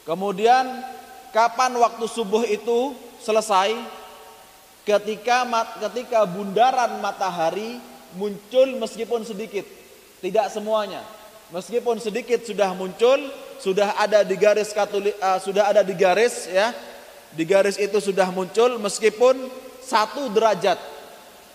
[0.05, 0.85] Kemudian
[1.33, 2.93] kapan waktu subuh itu
[3.25, 3.73] selesai?
[4.85, 5.49] Ketika
[5.89, 7.81] ketika bundaran matahari
[8.21, 9.65] muncul meskipun sedikit,
[10.21, 11.01] tidak semuanya.
[11.53, 13.17] Meskipun sedikit sudah muncul,
[13.65, 16.77] sudah ada di garis katolik, uh, sudah ada di garis ya.
[17.33, 19.49] Di garis itu sudah muncul meskipun
[19.81, 20.77] satu derajat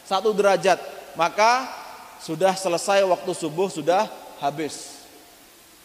[0.09, 0.81] satu derajat.
[1.13, 1.69] Maka
[2.17, 4.09] sudah selesai waktu subuh sudah
[4.41, 5.05] habis.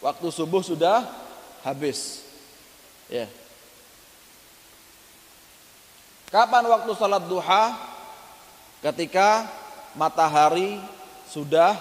[0.01, 1.05] Waktu subuh sudah
[1.61, 2.25] habis.
[3.05, 3.29] Ya.
[6.33, 7.77] Kapan waktu salat duha?
[8.81, 9.45] Ketika
[9.93, 10.81] matahari
[11.29, 11.77] sudah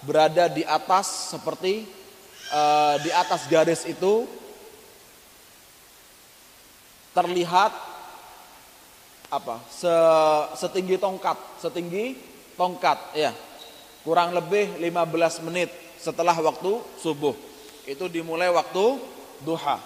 [0.00, 1.86] berada di atas seperti
[2.52, 4.28] uh, di atas garis itu
[7.16, 7.72] terlihat
[9.32, 9.56] apa?
[10.56, 12.16] Setinggi tongkat setinggi
[12.54, 13.32] tongkat ya.
[14.04, 17.32] Kurang lebih 15 menit setelah waktu subuh.
[17.88, 19.00] Itu dimulai waktu
[19.40, 19.78] duha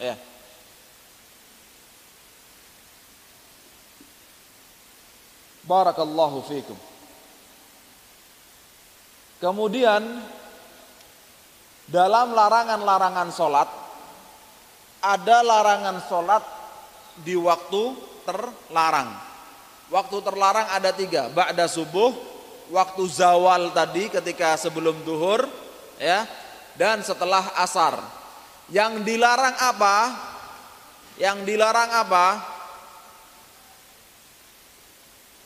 [0.00, 0.16] ya.
[5.66, 6.78] Barakallahu fikum.
[9.42, 10.00] Kemudian
[11.86, 13.68] dalam larangan-larangan sholat
[15.02, 16.42] ada larangan sholat
[17.22, 17.94] di waktu
[18.26, 19.14] terlarang.
[19.86, 21.30] Waktu terlarang ada tiga.
[21.30, 22.10] Ba'da subuh,
[22.74, 25.46] waktu zawal tadi ketika sebelum duhur,
[26.02, 26.26] ya,
[26.74, 28.02] dan setelah asar.
[28.66, 29.96] Yang dilarang apa?
[31.22, 32.26] Yang dilarang apa?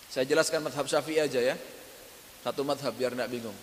[0.09, 1.55] Saya jelaskan madhab syafi'i aja ya.
[2.40, 3.55] Satu madhab biar tidak bingung.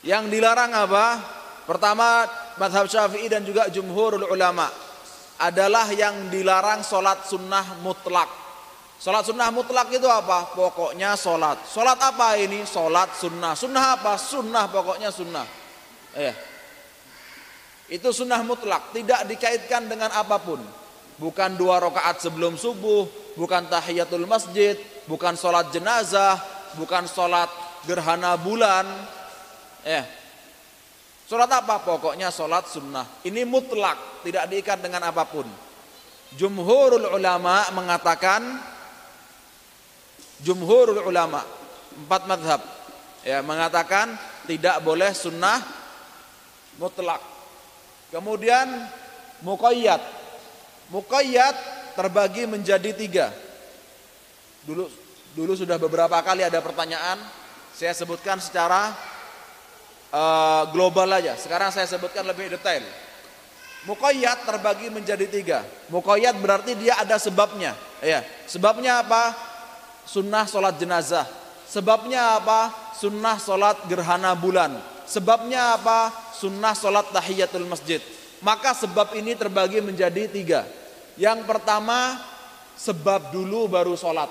[0.00, 1.06] Yang dilarang apa?
[1.66, 2.24] Pertama
[2.62, 4.70] madhab syafi'i dan juga jumhurul ulama
[5.42, 8.30] adalah yang dilarang sholat sunnah mutlak.
[8.96, 10.56] Sholat sunnah mutlak itu apa?
[10.56, 11.60] Pokoknya sholat.
[11.68, 12.64] Sholat apa ini?
[12.64, 13.52] Sholat sunnah.
[13.52, 14.16] Sunnah apa?
[14.16, 15.44] Sunnah pokoknya sunnah.
[16.16, 16.34] Eh.
[17.86, 20.58] Itu sunnah mutlak, tidak dikaitkan dengan apa pun.
[21.22, 23.06] Bukan dua rakaat sebelum subuh,
[23.38, 24.74] bukan tahiyatul masjid,
[25.06, 26.34] bukan sholat jenazah,
[26.74, 27.46] bukan sholat
[27.86, 28.84] gerhana bulan.
[29.86, 30.02] Eh,
[31.26, 31.82] Sholat apa?
[31.82, 33.02] Pokoknya sholat sunnah.
[33.26, 35.46] Ini mutlak, tidak diikat dengan apa pun.
[36.38, 38.42] Jumhurul ulama mengatakan
[40.36, 41.40] Jumhur ulama
[41.96, 42.60] empat madhab
[43.24, 44.12] ya mengatakan
[44.44, 45.64] tidak boleh sunnah
[46.76, 47.24] mutlak.
[48.12, 48.68] Kemudian
[49.40, 49.98] muqayyad.
[50.92, 51.56] Muqayyad
[51.96, 53.26] terbagi menjadi tiga.
[54.68, 54.86] Dulu
[55.32, 57.18] dulu sudah beberapa kali ada pertanyaan,
[57.72, 58.92] saya sebutkan secara
[60.12, 61.34] uh, global aja.
[61.38, 62.82] Sekarang saya sebutkan lebih detail.
[63.86, 65.62] Muqayyad terbagi menjadi tiga.
[65.94, 67.78] Muqayyad berarti dia ada sebabnya.
[68.02, 69.30] Ya, sebabnya apa?
[70.06, 71.26] Sunnah sholat jenazah.
[71.70, 72.74] Sebabnya apa?
[72.98, 74.74] Sunnah sholat gerhana bulan.
[75.06, 76.10] Sebabnya apa?
[76.34, 78.02] Sunnah sholat tahiyatul masjid.
[78.42, 80.66] Maka sebab ini terbagi menjadi tiga.
[81.14, 82.18] Yang pertama,
[82.74, 84.28] sebab dulu baru sholat.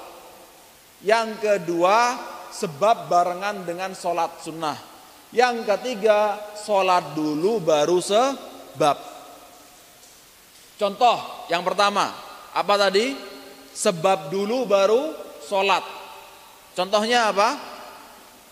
[0.99, 2.19] Yang kedua,
[2.51, 4.94] sebab barengan dengan sholat sunnah.
[5.33, 8.97] Yang ketiga, sholat dulu baru sebab.
[10.75, 12.11] Contoh yang pertama,
[12.51, 13.15] apa tadi?
[13.75, 15.11] Sebab dulu baru
[15.43, 15.83] sholat.
[16.75, 17.55] Contohnya apa?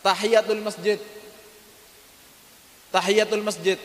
[0.04, 1.00] Tahiyatul masjid.
[2.92, 3.80] Tahiyatul masjid.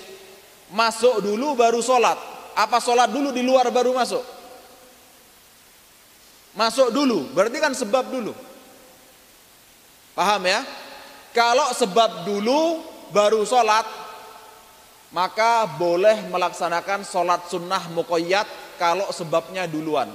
[0.70, 2.18] Masuk dulu baru sholat.
[2.58, 4.22] Apa sholat dulu di luar baru masuk?
[6.58, 8.34] Masuk dulu, berarti kan sebab dulu.
[10.18, 10.66] Paham ya?
[11.38, 12.82] Kalau sebab dulu
[13.14, 13.86] baru sholat,
[15.14, 20.10] maka boleh melaksanakan sholat sunnah muqayyad kalau sebabnya duluan.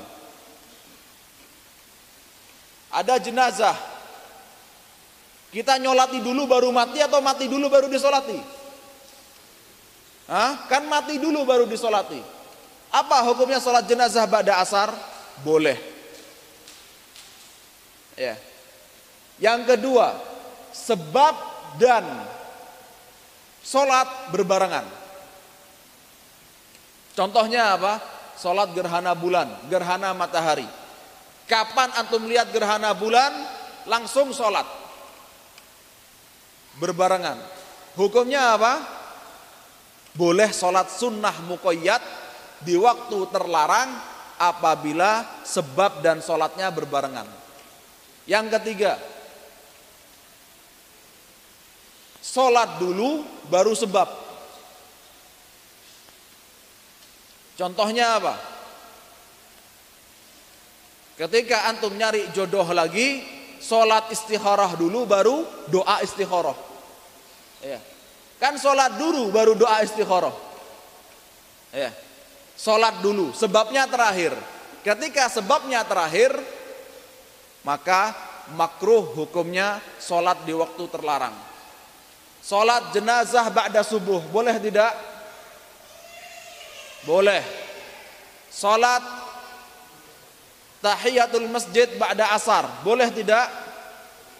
[2.92, 3.72] Ada jenazah.
[5.48, 8.44] Kita nyolati dulu baru mati atau mati dulu baru disolati?
[10.28, 10.68] Hah?
[10.68, 12.20] Kan mati dulu baru disolati.
[12.92, 14.92] Apa hukumnya sholat jenazah pada asar?
[15.40, 15.80] Boleh.
[18.20, 18.36] Ya.
[19.40, 20.33] Yang kedua,
[20.74, 21.34] sebab
[21.78, 22.04] dan
[23.64, 24.84] Sholat berbarengan.
[27.16, 28.04] Contohnya apa?
[28.36, 30.68] Sholat gerhana bulan, gerhana matahari.
[31.48, 33.32] Kapan antum lihat gerhana bulan,
[33.88, 34.68] langsung sholat.
[36.84, 37.40] Berbarengan.
[37.96, 38.84] Hukumnya apa?
[40.12, 42.04] Boleh sholat sunnah mukoyat
[42.68, 43.96] di waktu terlarang
[44.36, 47.30] apabila sebab dan sholatnya berbarengan.
[48.28, 49.00] Yang ketiga,
[52.24, 54.08] Sholat dulu baru sebab.
[57.60, 58.40] Contohnya apa?
[61.20, 63.22] Ketika antum nyari jodoh lagi,
[63.62, 66.58] sholat istikharah dulu baru doa istikharah.
[67.62, 67.78] Ya.
[68.42, 70.34] Kan sholat dulu baru doa istikharah.
[71.70, 71.94] Ya.
[72.58, 74.32] Sholat dulu, sebabnya terakhir.
[74.82, 76.34] Ketika sebabnya terakhir,
[77.68, 78.16] maka
[78.56, 81.53] makruh hukumnya sholat di waktu terlarang.
[82.44, 84.92] Salat jenazah ba'da subuh boleh tidak?
[87.08, 87.40] Boleh.
[88.52, 89.00] Salat
[90.84, 93.48] tahiyatul masjid ba'da asar boleh tidak?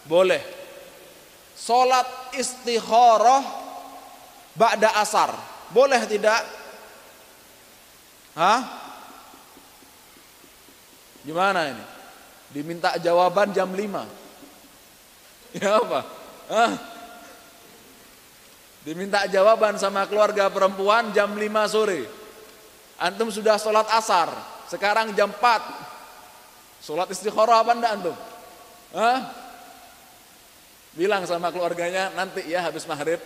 [0.04, 0.44] Boleh.
[1.56, 2.04] Salat
[2.36, 3.40] istikharah
[4.52, 5.32] ba'da asar
[5.72, 6.44] boleh tidak?
[8.36, 8.60] Hah?
[11.24, 11.84] Gimana ini?
[12.52, 13.80] Diminta jawaban jam 5.
[15.62, 16.02] Ya apa?
[16.50, 16.93] Hah?
[18.84, 22.04] Diminta jawaban sama keluarga perempuan jam 5 sore.
[23.00, 24.28] Antum sudah sholat asar,
[24.68, 26.84] sekarang jam 4.
[26.84, 28.16] Sholat istikharah apa enggak antum?
[28.92, 29.18] Hah?
[30.92, 33.18] Bilang sama keluarganya nanti ya habis maghrib.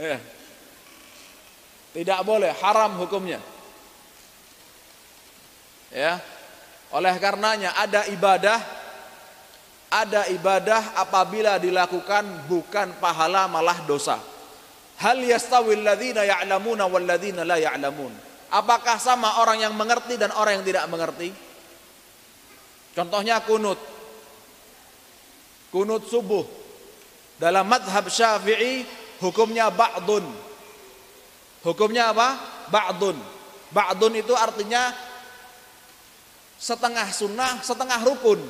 [0.00, 0.18] Eh.
[1.92, 3.44] Tidak boleh, haram hukumnya.
[5.92, 6.16] Ya.
[6.88, 8.56] Oleh karenanya ada ibadah
[9.88, 14.20] ada ibadah apabila dilakukan bukan pahala malah dosa.
[14.98, 18.10] Hal yastawil ladzina ya'lamuna wal ladzina la ya'lamun.
[18.50, 21.30] Apakah sama orang yang mengerti dan orang yang tidak mengerti?
[22.98, 23.78] Contohnya kunut.
[25.70, 26.42] Kunut subuh.
[27.38, 28.82] Dalam madhab syafi'i
[29.22, 30.26] hukumnya ba'dun.
[31.62, 32.28] Hukumnya apa?
[32.66, 33.14] Ba'dun.
[33.70, 34.90] Ba'dun itu artinya
[36.58, 38.42] setengah sunnah, setengah rukun.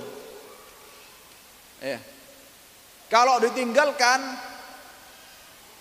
[1.85, 2.01] Ya.
[3.13, 4.48] Kalau ditinggalkan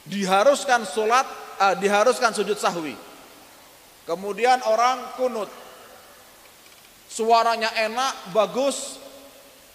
[0.07, 1.27] diharuskan sholat,
[1.59, 2.95] eh, diharuskan sujud sahwi.
[4.07, 5.51] Kemudian orang kunut,
[7.11, 8.99] suaranya enak, bagus,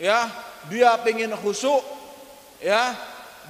[0.00, 0.28] ya,
[0.72, 1.84] dia pingin khusyuk,
[2.64, 2.96] ya,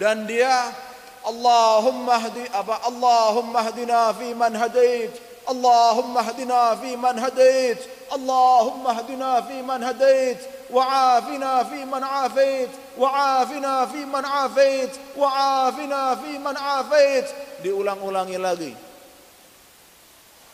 [0.02, 0.74] dan dia
[1.22, 5.14] Allahumma hadi apa Allahumma hadina fi man hadait
[5.46, 7.78] Allahumma hadina fi man hadait
[8.10, 10.82] Allahumma hadina fi man hadait wa
[11.18, 14.92] afina fi man afait wa'afina fi man afait.
[15.16, 17.26] Wa'afina fi man afait.
[17.62, 18.72] Diulang-ulangi lagi.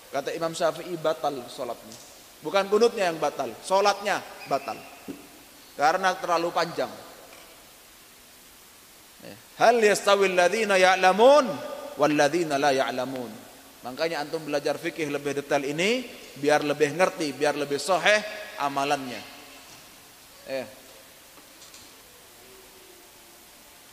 [0.08, 1.96] Kata Imam Syafi'i batal sholatnya.
[2.40, 4.78] Bukan kunutnya yang batal sholatnya batal.
[5.76, 6.90] Karena terlalu panjang.
[9.22, 9.34] Ya.
[9.58, 11.46] Hal yastawil ladhina ya'lamun
[11.98, 13.30] walladhina la ya'lamun.
[13.84, 16.06] Makanya antum belajar fikih lebih detail ini
[16.38, 18.22] biar lebih ngerti biar lebih soheh
[18.58, 19.22] amalannya.
[20.48, 20.77] Eh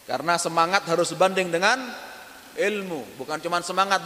[0.06, 1.82] Karena semangat harus sebanding dengan
[2.56, 4.02] ilmu, bukan cuma semangat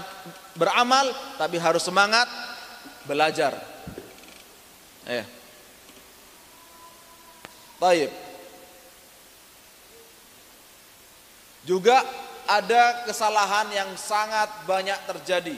[0.56, 2.26] beramal tapi harus semangat
[3.04, 3.56] belajar.
[5.04, 5.28] Ya.
[7.80, 8.12] Taib.
[11.68, 12.02] Juga
[12.50, 15.58] ada kesalahan yang sangat banyak terjadi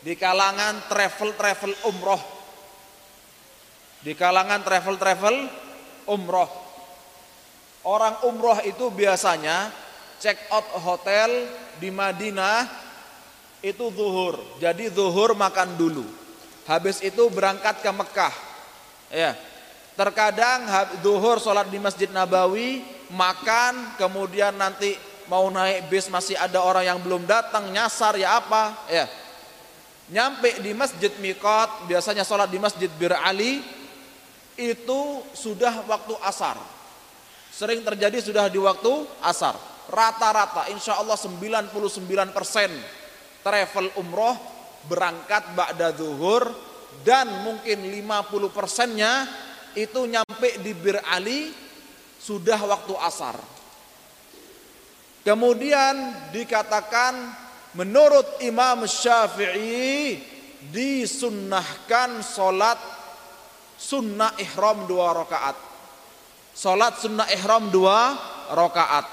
[0.00, 2.22] di kalangan travel-travel umroh.
[4.00, 5.36] Di kalangan travel-travel
[6.08, 6.48] umroh.
[7.80, 9.72] Orang umroh itu biasanya
[10.20, 11.48] check out hotel
[11.80, 12.68] di Madinah
[13.64, 14.36] itu zuhur.
[14.60, 16.04] Jadi zuhur makan dulu.
[16.68, 18.34] Habis itu berangkat ke Mekah.
[19.10, 19.34] Ya,
[20.00, 20.64] Terkadang
[21.04, 22.80] duhur sholat di Masjid Nabawi,
[23.12, 24.96] makan, kemudian nanti
[25.28, 29.04] mau naik bis masih ada orang yang belum datang, nyasar ya apa, ya.
[30.08, 33.60] Nyampe di Masjid Mikot, biasanya sholat di Masjid Bir Ali,
[34.56, 35.00] itu
[35.36, 36.56] sudah waktu asar.
[37.60, 39.52] Sering terjadi sudah di waktu asar.
[39.92, 41.76] Rata-rata insya Allah 99%
[43.44, 44.32] travel umroh
[44.88, 46.48] berangkat ba'da zuhur
[47.04, 49.28] dan mungkin 50 persennya
[49.76, 51.52] itu nyampe di Bir Ali
[52.16, 53.36] sudah waktu asar.
[55.20, 57.12] Kemudian dikatakan
[57.76, 60.16] menurut Imam Syafi'i
[60.64, 62.80] disunnahkan solat
[63.76, 65.69] sunnah ihram dua rakaat.
[66.54, 68.18] Solat sunnah ihram dua
[68.52, 69.06] rakaat.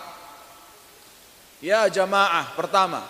[1.57, 3.01] Ya jamaah pertama,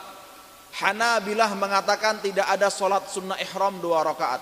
[0.77, 4.39] Hanabilah mengatakan tidak ada solat sunnah ihram dua rakaat.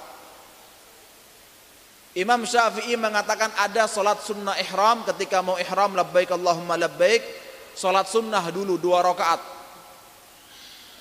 [2.16, 7.24] Imam Syafi'i mengatakan ada solat sunnah ihram ketika mau ihram labbaik Allahumma labbaik
[7.72, 9.42] solat sunnah dulu dua rakaat.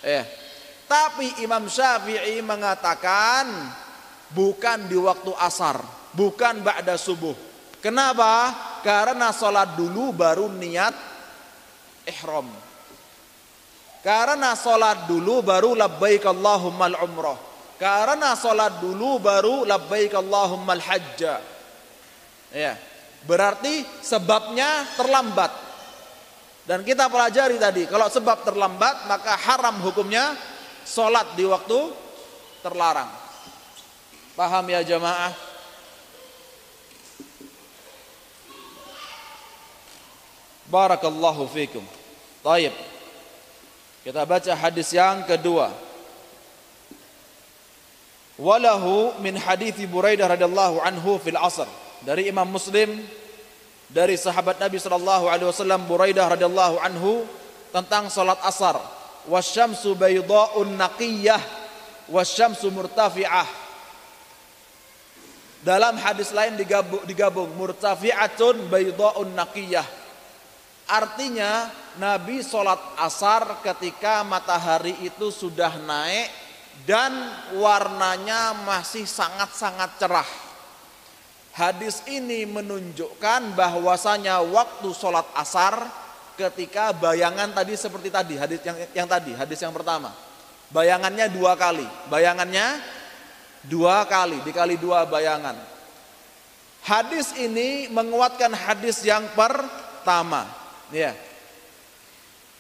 [0.07, 0.25] Eh,
[0.87, 3.75] tapi Imam Syafi'i mengatakan
[4.31, 5.83] bukan di waktu asar,
[6.15, 7.35] bukan ba'da subuh.
[7.83, 8.55] Kenapa?
[8.85, 10.93] Karena solat dulu baru niat
[12.05, 12.53] ihram.
[14.05, 17.41] Karena solat dulu baru labbaik Allahumma umrah.
[17.81, 21.41] Karena sholat dulu baru labbaik Allahumma hajja.
[22.53, 22.77] Ya.
[23.25, 25.49] Berarti sebabnya terlambat.
[26.69, 30.37] Dan kita pelajari tadi, kalau sebab terlambat maka haram hukumnya
[30.85, 31.93] sholat di waktu
[32.61, 33.09] terlarang.
[34.37, 35.54] Paham ya jamaah?
[40.69, 41.85] Barakallahu fikum.
[42.45, 42.73] Taib.
[44.05, 45.73] Kita baca hadis yang kedua.
[48.37, 51.69] Walahu min hadithi Buraidah radhiyallahu anhu fil asr.
[52.05, 53.01] Dari Imam Muslim
[53.89, 57.25] dari sahabat Nabi sallallahu alaihi wasallam Buraidah radhiyallahu anhu
[57.71, 58.77] tentang salat asar.
[59.25, 61.41] Wasyamsu baydha'un naqiyah
[62.11, 63.49] wasyamsu murtafi'ah.
[65.65, 70.04] Dalam hadis lain digabung, digabung murtafi'atun baydha'un naqiyah.
[70.85, 76.29] Artinya Nabi salat asar ketika matahari itu sudah naik
[76.85, 77.15] dan
[77.57, 80.31] warnanya masih sangat-sangat cerah.
[81.55, 85.87] Hadis ini menunjukkan bahwasanya waktu sholat asar
[86.35, 90.11] ketika bayangan tadi seperti tadi hadis yang yang tadi hadis yang pertama.
[90.75, 91.87] Bayangannya dua kali.
[92.11, 92.83] Bayangannya
[93.71, 95.55] dua kali dikali dua bayangan.
[96.83, 100.64] Hadis ini menguatkan hadis yang pertama
[100.95, 101.13] ya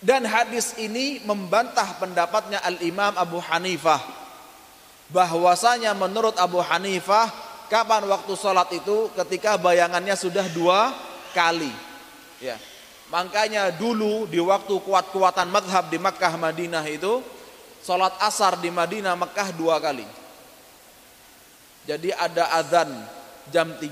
[0.04, 4.04] dan hadis ini membantah pendapatnya Al-Imam Abu Hanifah
[5.08, 7.32] bahwasanya menurut Abu Hanifah
[7.72, 10.92] kapan waktu sholat itu ketika bayangannya sudah dua
[11.32, 11.72] kali.
[12.36, 12.60] Ya.
[13.08, 17.24] Makanya dulu di waktu kuat-kuatan madhab di Makkah Madinah itu
[17.80, 20.04] sholat asar di Madinah Makkah dua kali.
[21.88, 22.92] Jadi ada azan
[23.48, 23.88] jam 3,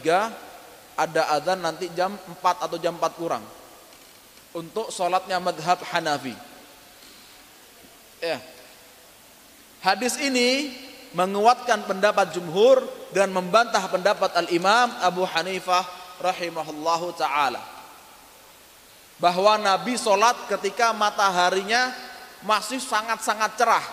[0.97, 3.45] ada azan nanti jam 4 atau jam 4 kurang
[4.53, 6.37] untuk sholatnya madhab Hanafi.
[8.23, 8.39] Ya.
[9.83, 10.71] Hadis ini
[11.13, 12.81] menguatkan pendapat jumhur
[13.11, 15.85] dan membantah pendapat al-imam Abu Hanifah
[16.23, 17.61] rahimahullahu ta'ala.
[19.19, 21.93] Bahwa Nabi sholat ketika mataharinya
[22.47, 23.85] masih sangat-sangat cerah.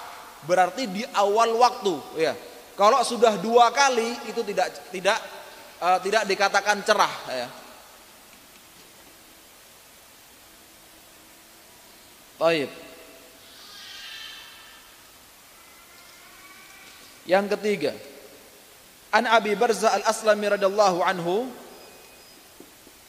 [0.45, 1.93] Berarti di awal waktu.
[2.17, 2.33] Ya.
[2.79, 5.19] Kalau sudah dua kali itu tidak tidak
[5.83, 7.13] uh, tidak dikatakan cerah.
[7.27, 7.47] Ya.
[12.39, 12.71] Taib.
[17.27, 17.91] Yang ketiga,
[19.13, 21.51] An Abi Barza Al-Aslami radhiyallahu anhu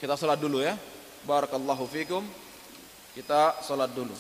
[0.00, 0.80] Kita sholat dulu ya.
[1.28, 2.24] Barakallahu fikum.
[3.12, 4.16] Kita sholat dulu.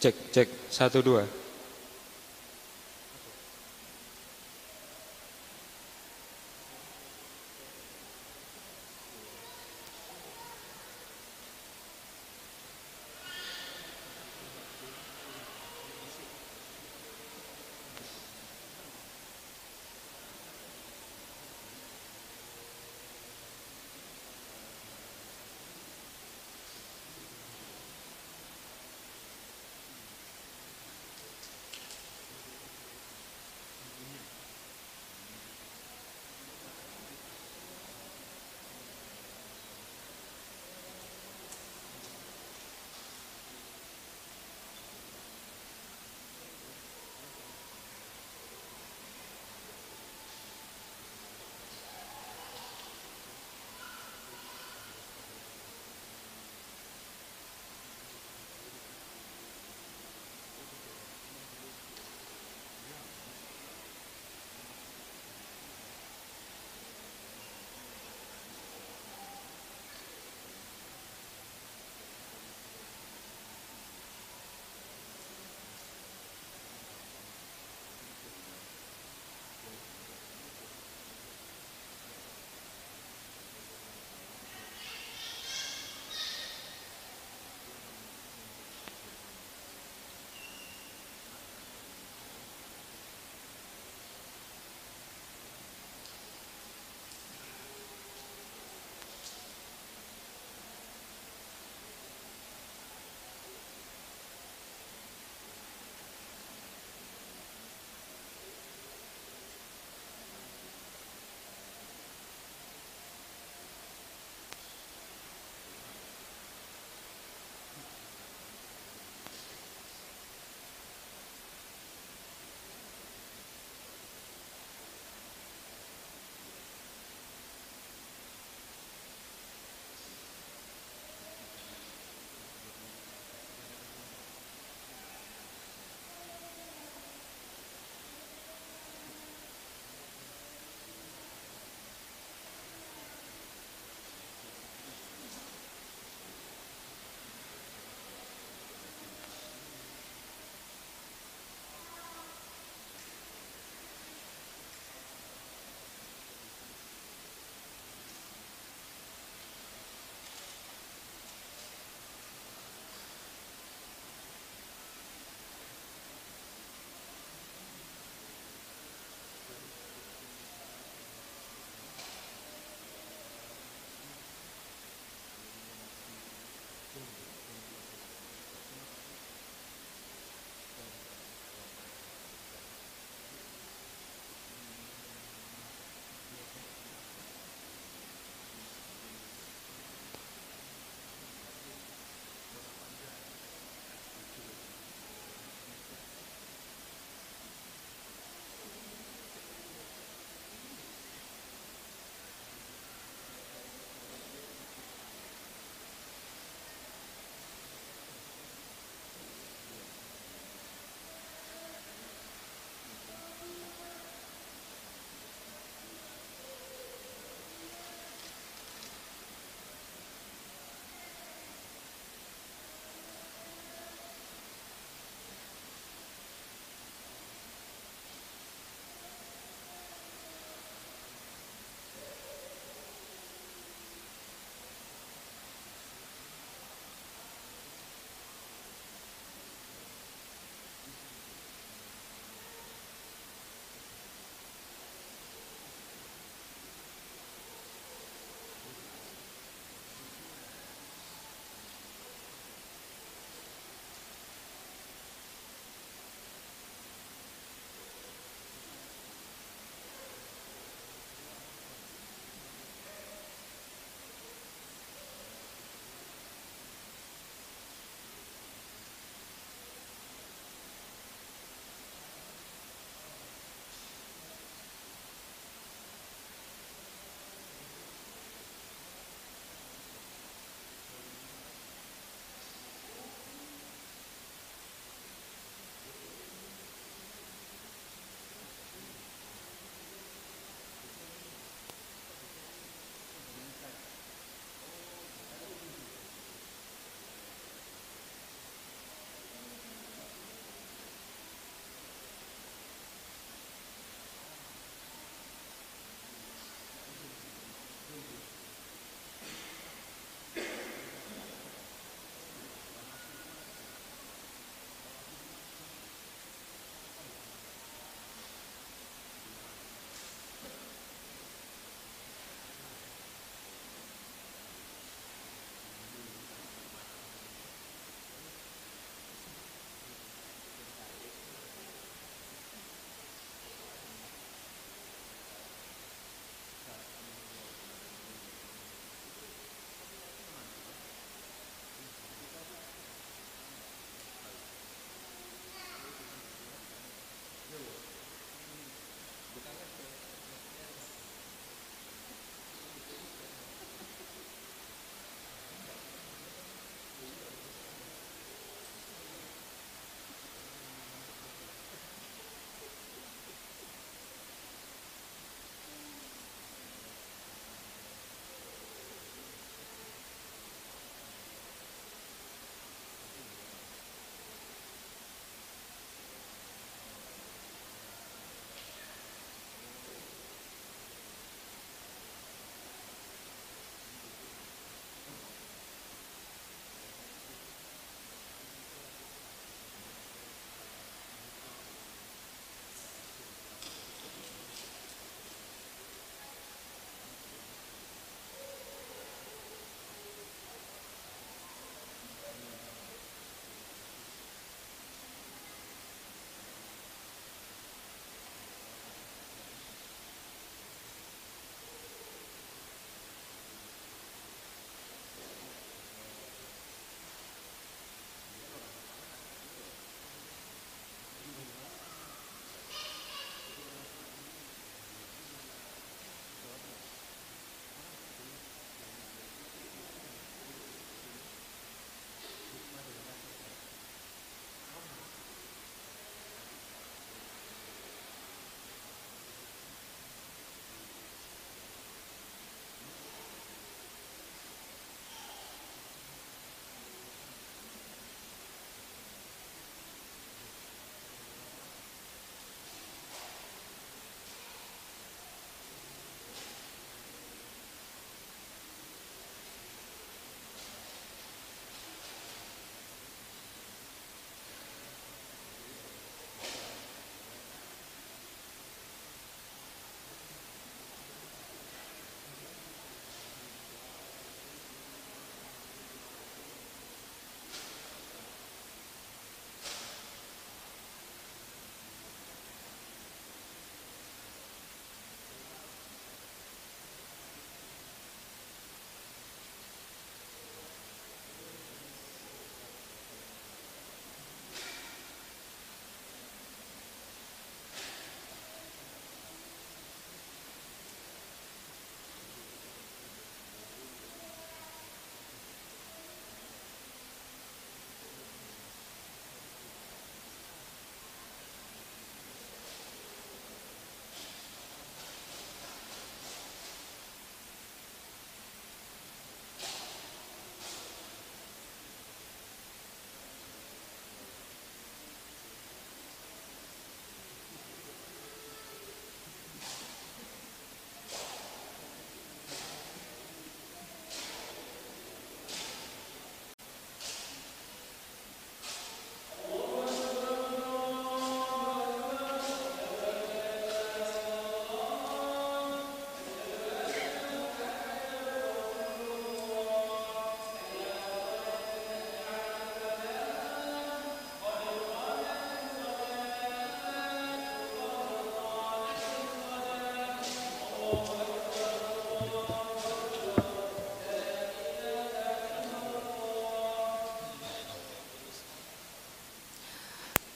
[0.00, 1.28] Cek, cek, satu dua.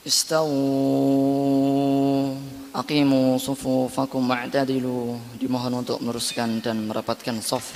[0.04, 0.52] Istawu.
[2.76, 7.72] Aqimu sufufakum ma'tadilu Dimohon untuk meneruskan dan merapatkan soft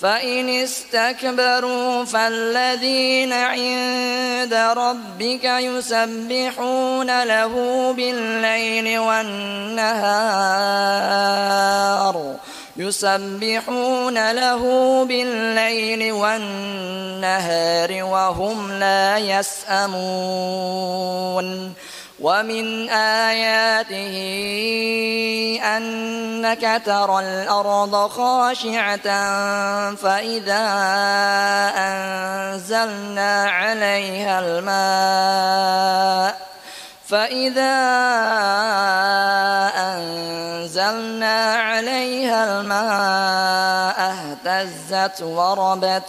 [0.00, 7.52] فإن استكبروا فالذين عند ربك يسبحون له
[7.92, 10.36] بالليل والنهار
[12.76, 14.62] يسبحون له
[15.04, 20.66] بالليل والنهار وهم لا يسأمون
[22.20, 24.16] ومن آياته
[25.76, 29.08] أنك ترى الأرض خاشعة
[29.94, 30.66] فإذا
[31.76, 35.76] أنزلنا عليها الماء
[37.08, 37.76] فإذا
[39.76, 43.96] أنزلنا عليها الماء
[44.46, 46.08] اهتزت وربت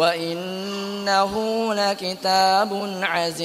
[0.00, 1.34] وإنه
[1.74, 3.40] لكتاب عزيز.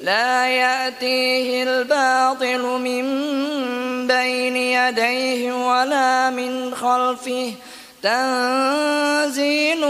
[0.00, 3.04] لا يأتيه الباطل من
[4.06, 7.52] بين يديه ولا من خلفه.
[8.02, 9.86] تنزيل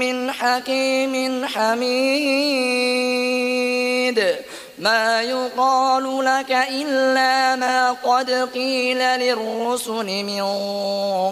[0.00, 2.76] من حكيم حميد.
[4.78, 10.42] ما يقال لك إلا ما قد قيل للرسل من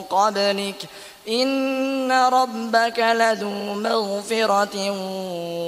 [0.03, 0.85] قبلك.
[1.29, 4.91] إن ربك لذو مغفرة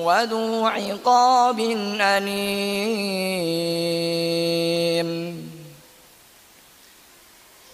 [0.04, 1.61] وذو عقاب
[2.00, 3.07] أليم.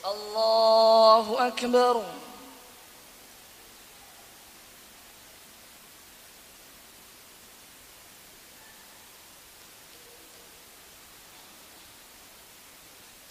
[0.07, 2.03] الله أكبر.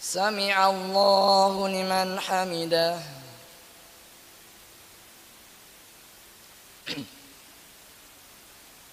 [0.00, 3.21] سمع الله لمن حمده.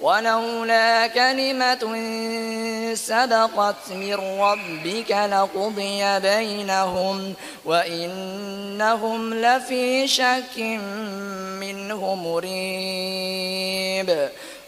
[0.00, 1.94] ولولا كلمة
[2.94, 7.34] سبقت من ربك لقضي بينهم
[7.64, 10.58] وإنهم لفي شك
[11.60, 12.48] منه مريب.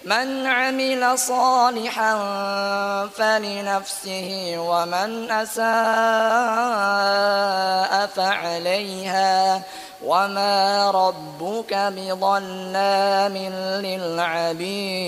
[0.04, 2.16] من عمل صالحا
[3.06, 5.66] فلنفسه ومن أساء
[8.06, 9.62] فعليها.
[10.04, 13.36] وما ربك بظلام
[13.84, 15.00] للعبيد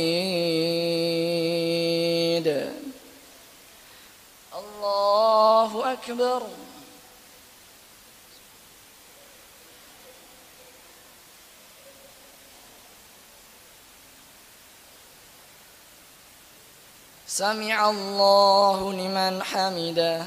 [4.58, 6.42] الله أكبر
[17.26, 20.26] سمع الله لمن حمده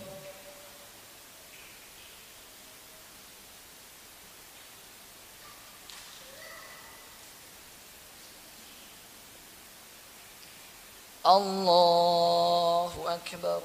[11.25, 13.61] الله أكبر.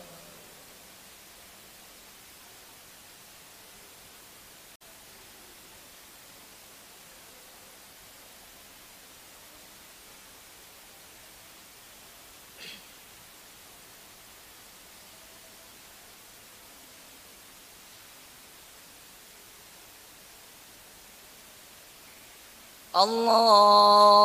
[22.97, 24.25] الله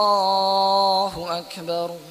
[1.40, 2.11] أكبر.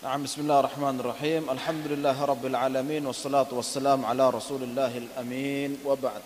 [0.00, 1.42] نعم بسم الله الرحمن الرحيم.
[1.50, 5.84] الحمد لله رب العالمين والصلاة والسلام على رسول الله الأمين.
[5.84, 6.24] وبعد.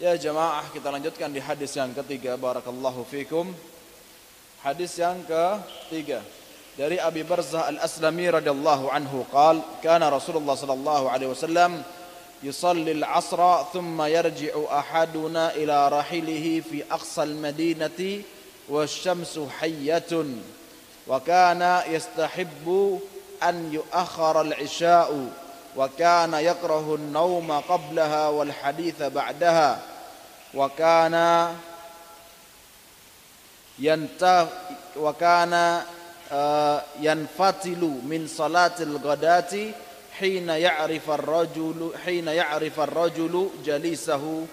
[0.00, 2.40] يا جماعة kita lanjutkan di hadis yang ketiga.
[2.40, 3.44] بارك الله فيكم
[4.64, 6.24] hadis yang ketiga.
[6.80, 11.82] Dari أبي برزة الأسلمي رضي الله عنه قال كان رسول الله صلى الله عليه وسلم
[12.40, 18.00] يصلي العصر ثم يرجع أحدنا إلى رحله في أقصى المدينة
[18.70, 20.40] Hayyatun
[21.06, 23.00] Wa kana yastahibbu
[23.40, 29.80] An yuakhara al-isha'u وكان يكره النوم قبلها والحديث بعدها
[30.54, 31.48] وكان
[33.78, 34.46] ينت
[34.96, 35.82] وكان
[37.00, 39.70] ينفتل من صلاة الغداة
[40.18, 44.46] حين يعرف الرجل حين يعرف الرجل جليسه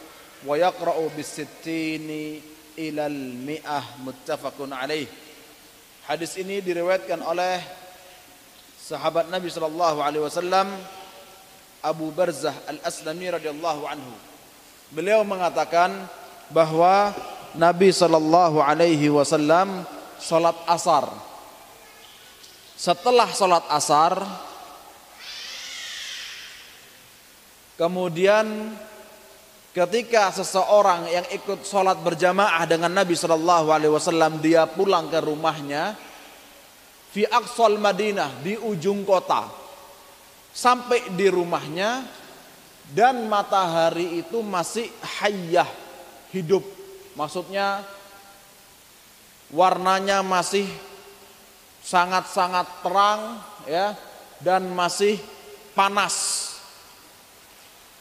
[0.47, 2.41] ويقرأ بالستين
[2.77, 5.07] ilal mi'ah muttafaqun alaih.
[6.05, 7.57] Hadis ini diriwayatkan oleh
[8.77, 10.69] sahabat Nabi sallallahu alaihi wasallam
[11.81, 14.13] Abu Barzah Al-Aslami radhiyallahu anhu.
[14.93, 16.05] Beliau mengatakan
[16.53, 17.09] bahwa
[17.57, 19.81] Nabi sallallahu alaihi wasallam
[20.21, 21.09] salat asar.
[22.77, 24.19] Setelah salat asar
[27.79, 28.75] kemudian
[29.75, 35.99] ketika seseorang yang ikut salat berjamaah dengan Nabi sallallahu alaihi wasallam dia pulang ke rumahnya
[37.11, 39.51] fi aqsal Madinah di ujung kota.
[40.55, 42.07] Sampai di rumahnya
[42.95, 44.87] dan matahari itu masih
[45.19, 45.67] hayyah
[46.31, 46.63] hidup.
[47.19, 47.83] Maksudnya
[49.51, 50.63] warnanya masih
[51.83, 53.99] sangat-sangat terang ya
[54.39, 55.19] dan masih
[55.75, 56.54] panas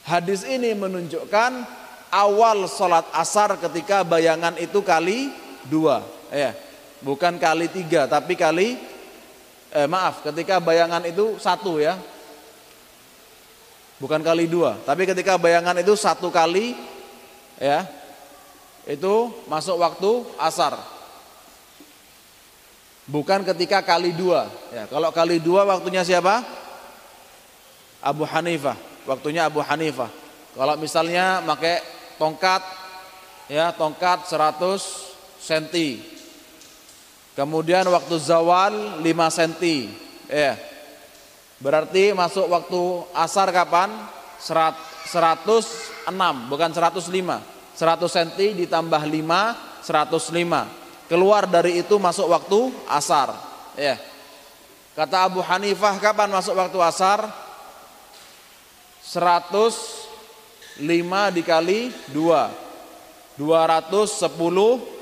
[0.05, 1.65] hadis ini menunjukkan
[2.13, 5.33] awal sholat asar ketika bayangan itu kali
[5.67, 6.55] dua ya
[7.01, 8.77] bukan kali tiga tapi kali
[9.73, 11.97] eh, maaf ketika bayangan itu satu ya
[14.05, 14.79] bukan kali dua.
[14.83, 16.75] Tapi ketika bayangan itu satu kali,
[17.57, 17.87] ya,
[18.85, 20.77] itu masuk waktu asar.
[23.05, 24.49] Bukan ketika kali dua.
[24.73, 26.41] Ya, kalau kali dua waktunya siapa?
[28.01, 28.77] Abu Hanifah.
[29.05, 30.09] Waktunya Abu Hanifah.
[30.55, 31.83] Kalau misalnya pakai
[32.17, 32.63] tongkat,
[33.51, 34.61] ya tongkat 100
[35.41, 36.01] cm.
[37.35, 39.91] Kemudian waktu zawal 5 cm.
[40.31, 40.57] Ya,
[41.65, 42.81] Berarti masuk waktu
[43.17, 43.89] asar kapan?
[44.45, 46.05] 106
[46.51, 47.09] bukan 105.
[47.09, 51.09] 100 cm ditambah 5 105.
[51.09, 53.33] Keluar dari itu masuk waktu asar.
[53.81, 53.97] Ya.
[54.93, 57.25] Kata Abu Hanifah kapan masuk waktu asar?
[59.05, 60.81] 105
[61.37, 62.65] dikali 2.
[63.37, 64.95] 210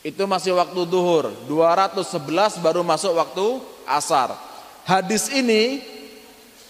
[0.00, 1.28] itu masih waktu duhur.
[1.44, 4.32] 211 baru masuk waktu asar.
[4.86, 5.84] Hadis ini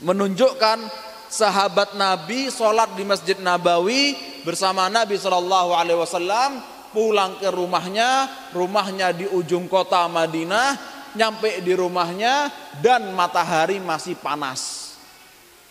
[0.02, 0.82] menunjukkan
[1.30, 6.58] sahabat Nabi sholat di Masjid Nabawi bersama Nabi Shallallahu Alaihi Wasallam
[6.90, 10.74] pulang ke rumahnya, rumahnya di ujung kota Madinah,
[11.14, 12.50] nyampe di rumahnya
[12.82, 14.89] dan matahari masih panas.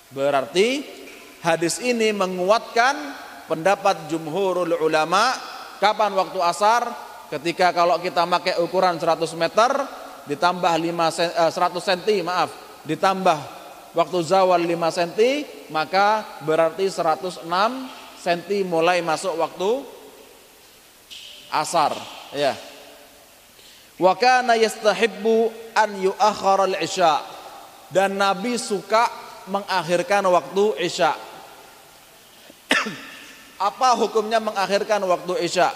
[0.09, 0.81] Berarti
[1.45, 2.97] hadis ini menguatkan
[3.45, 5.33] pendapat jumhurul ulama
[5.77, 6.83] kapan waktu asar.
[7.29, 9.69] Ketika kalau kita pakai ukuran 100 meter
[10.25, 12.49] ditambah 5 100 cm maaf.
[12.89, 13.37] Ditambah
[13.93, 15.21] waktu zawal 5 cm
[15.69, 17.45] maka berarti 106
[18.19, 19.85] cm mulai masuk waktu
[21.53, 21.93] asar.
[22.33, 22.57] Ya.
[24.01, 27.21] Wa kana yastahibbu an yuakhkhara al-isya.
[27.93, 31.17] Dan nabi suka mengakhirkan waktu isya
[33.69, 35.73] apa hukumnya mengakhirkan waktu isya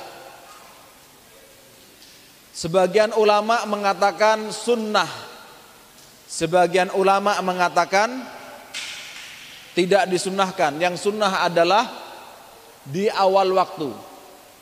[2.54, 5.10] Sebagian ulama mengatakan sunnah.
[6.30, 8.14] Sebagian ulama mengatakan
[9.74, 10.78] tidak disunnahkan.
[10.78, 11.90] Yang sunnah adalah
[12.86, 13.90] di awal waktu.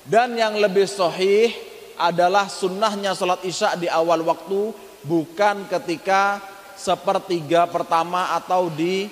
[0.08, 1.52] Dan yang lebih sahih
[2.00, 4.72] adalah sunnahnya sholat isya di awal waktu
[5.04, 6.40] bukan ketika
[6.82, 9.06] sepertiga pertama atau di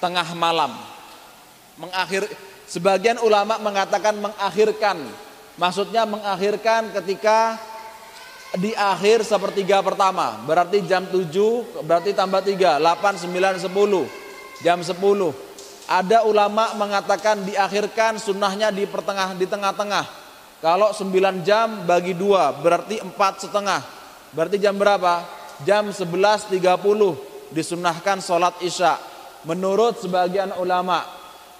[0.00, 0.72] tengah malam.
[1.76, 2.24] Mengakhir
[2.64, 4.96] sebagian ulama mengatakan mengakhirkan.
[5.60, 7.60] Maksudnya mengakhirkan ketika
[8.56, 10.40] di akhir sepertiga pertama.
[10.48, 14.96] Berarti jam 7 berarti tambah 3 8 9 10 jam 10
[15.92, 20.06] ada ulama mengatakan diakhirkan sunnahnya di pertengah di tengah-tengah.
[20.62, 23.82] Kalau 9 jam bagi dua berarti empat setengah.
[24.32, 26.58] Berarti jam berapa jam 11.30
[27.52, 28.96] disunahkan sholat isya
[29.48, 31.04] menurut sebagian ulama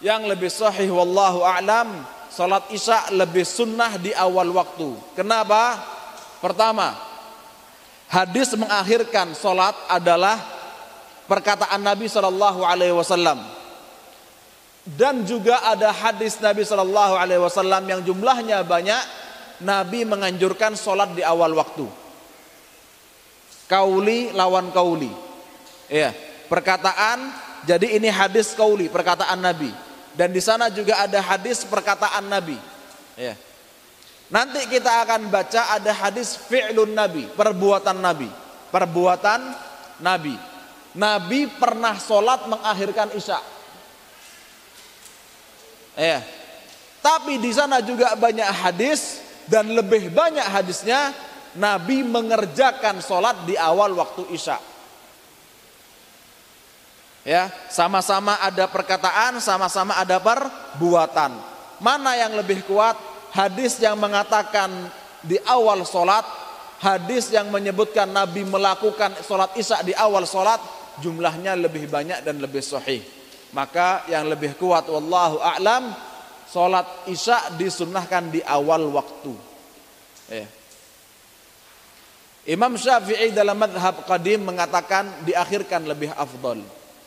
[0.03, 5.93] yang lebih sahih wallahu a'lam sholat isya lebih sunnah di awal waktu kenapa
[6.43, 6.99] Pertama,
[8.11, 10.43] hadis mengakhirkan solat adalah
[11.31, 13.39] perkataan Nabi Shallallahu Alaihi Wasallam.
[14.83, 19.23] Dan juga ada hadis Nabi Shallallahu Alaihi Wasallam yang jumlahnya banyak.
[19.62, 21.87] Nabi menganjurkan solat di awal waktu.
[23.70, 25.10] Kauli lawan kauli.
[25.90, 26.14] Ya,
[26.48, 27.32] perkataan.
[27.62, 29.70] Jadi ini hadis kauli, perkataan Nabi.
[30.12, 32.59] Dan di sana juga ada hadis perkataan Nabi.
[33.16, 33.39] Ya.
[34.32, 38.28] Nanti kita akan baca ada hadis fi'lun Nabi, perbuatan Nabi.
[38.72, 39.40] Perbuatan
[40.01, 40.34] Nabi.
[40.97, 43.40] Nabi pernah sholat mengakhirkan isya.
[45.97, 46.24] Ya.
[47.05, 49.20] Tapi di sana juga banyak hadis
[49.51, 51.12] dan lebih banyak hadisnya
[51.59, 54.57] Nabi mengerjakan sholat di awal waktu isya.
[57.23, 61.31] Ya, sama-sama ada perkataan, sama-sama ada perbuatan.
[61.79, 62.99] Mana yang lebih kuat?
[63.31, 64.69] Hadis yang mengatakan
[65.23, 66.27] di awal sholat,
[66.83, 70.59] hadis yang menyebutkan Nabi melakukan sholat isya di awal sholat,
[70.99, 73.01] jumlahnya lebih banyak dan lebih sahih.
[73.55, 75.95] Maka yang lebih kuat, wallahu a'lam,
[76.51, 79.33] sholat isya disunnahkan di awal waktu.
[80.27, 80.47] Ya.
[82.43, 86.59] Imam Syafi'i dalam madhab qadim mengatakan diakhirkan lebih afdol.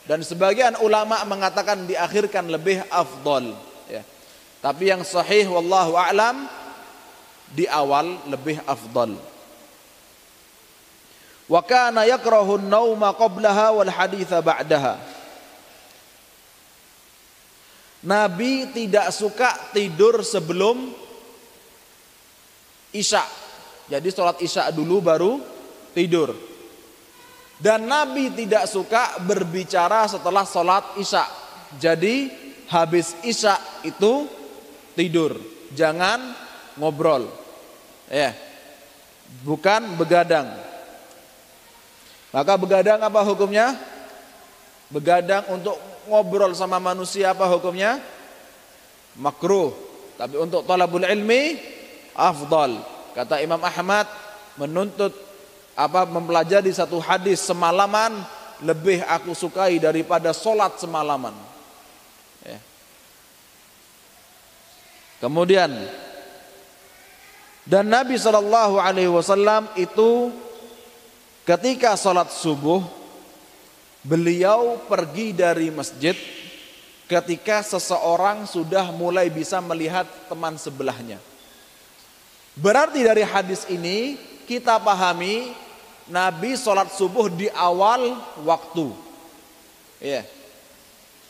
[0.08, 3.52] Dan sebagian ulama mengatakan diakhirkan lebih afdol.
[3.92, 4.06] Ya.
[4.64, 6.48] Tapi yang sahih wallahu a'lam
[7.52, 9.18] di awal lebih afdol.
[11.52, 14.98] Wa kana yakrahu an-nauma qablaha wal haditha ba'daha.
[18.06, 20.94] Nabi tidak suka tidur sebelum
[22.94, 23.45] Isya.
[23.86, 25.38] Jadi sholat Isya dulu baru
[25.94, 26.34] tidur.
[27.56, 31.24] Dan Nabi tidak suka berbicara setelah sholat isya.
[31.80, 32.28] Jadi
[32.68, 33.56] habis isya
[33.88, 34.28] itu
[34.92, 35.40] tidur.
[35.72, 36.36] Jangan
[36.76, 37.32] ngobrol.
[38.12, 38.36] Ya.
[39.48, 40.52] Bukan begadang.
[42.36, 43.80] Maka begadang apa hukumnya?
[44.92, 45.80] Begadang untuk
[46.12, 48.04] ngobrol sama manusia apa hukumnya?
[49.16, 49.72] Makruh.
[50.20, 51.56] Tapi untuk talabul ilmi
[52.12, 52.95] afdal.
[53.16, 54.06] Kata Imam Ahmad
[54.60, 55.16] menuntut
[55.72, 58.12] apa mempelajari satu hadis semalaman
[58.60, 61.36] lebih aku sukai daripada solat semalaman.
[62.44, 62.60] Ya.
[65.24, 65.72] Kemudian
[67.66, 70.30] dan Nabi Shallallahu Alaihi Wasallam itu
[71.48, 72.84] ketika solat subuh
[74.06, 76.14] beliau pergi dari masjid
[77.10, 81.18] ketika seseorang sudah mulai bisa melihat teman sebelahnya.
[82.56, 84.16] Berarti dari hadis ini
[84.48, 85.52] kita pahami
[86.08, 88.16] Nabi sholat subuh di awal
[88.48, 88.96] waktu.
[90.00, 90.24] Ya.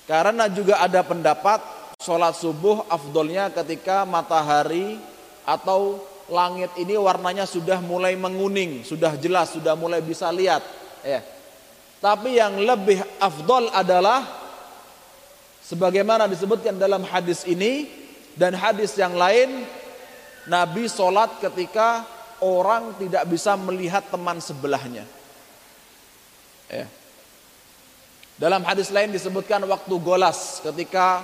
[0.05, 1.63] Karena juga ada pendapat
[1.97, 5.01] sholat subuh afdolnya ketika matahari
[5.41, 5.97] atau
[6.29, 10.61] langit ini warnanya sudah mulai menguning, sudah jelas, sudah mulai bisa lihat.
[11.01, 11.25] Ya.
[11.97, 14.21] Tapi yang lebih afdol adalah
[15.65, 17.89] sebagaimana disebutkan dalam hadis ini
[18.37, 19.65] dan hadis yang lain
[20.45, 22.05] Nabi sholat ketika
[22.41, 25.05] orang tidak bisa melihat teman sebelahnya.
[26.69, 26.85] Ya.
[28.35, 31.23] Dalam hadis lain disebutkan waktu golas ketika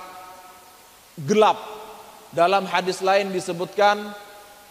[1.20, 1.60] gelap.
[2.32, 4.16] Dalam hadis lain disebutkan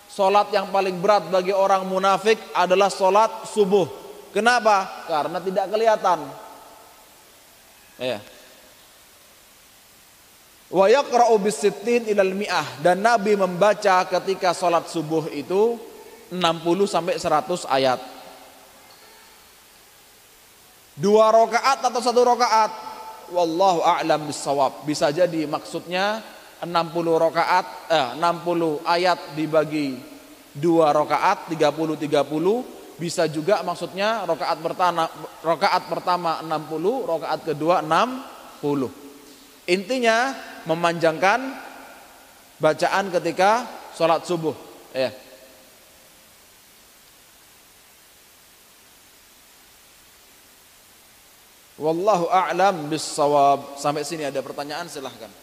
[0.10, 3.86] solat yang paling berat bagi orang munafik adalah solat subuh.
[4.34, 5.06] Kenapa?
[5.06, 6.20] Karena tidak kelihatan.
[8.02, 8.18] Ya.
[10.72, 15.76] Wa yaqra'u bisittin ilal mi'ah dan Nabi membaca ketika solat subuh itu
[16.32, 16.40] 60
[16.88, 18.00] sampai 100 ayat.
[20.96, 22.72] Dua rakaat atau satu rakaat?
[23.36, 24.88] Wallahu a'lam bisawab.
[24.88, 26.24] Bisa jadi maksudnya
[26.64, 26.72] 60
[27.20, 29.98] rakaat eh 60 ayat dibagi
[30.54, 35.10] dua rakaat 30 30 bisa juga maksudnya rakaat pertama
[35.42, 38.62] rakaat pertama 60 rakaat kedua 60
[39.74, 41.58] intinya memanjangkan
[42.62, 43.66] bacaan ketika
[43.98, 44.54] sholat subuh
[44.94, 45.10] ya
[51.82, 53.82] Wallahu a'lam bissawab.
[53.82, 55.34] Sampai sini ada pertanyaan silahkan.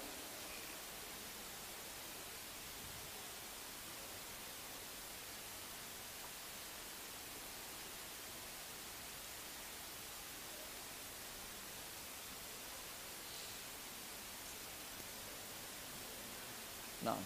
[17.02, 17.18] Nah.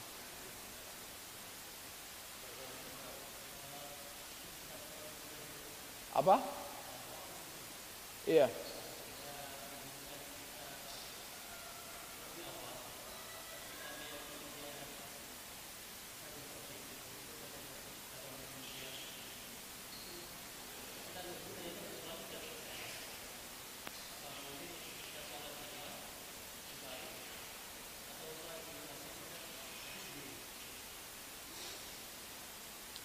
[6.16, 6.40] Apa?
[8.24, 8.48] Iya.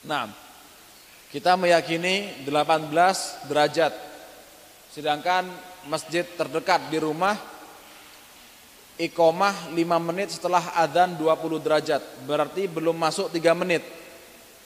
[0.08, 0.32] Nah,
[1.28, 3.94] kita meyakini 18 derajat.
[4.88, 5.44] Sedangkan
[5.92, 7.36] masjid terdekat di rumah
[8.96, 12.02] ikomah 5 menit setelah adzan 20 derajat.
[12.24, 13.84] Berarti belum masuk 3 menit.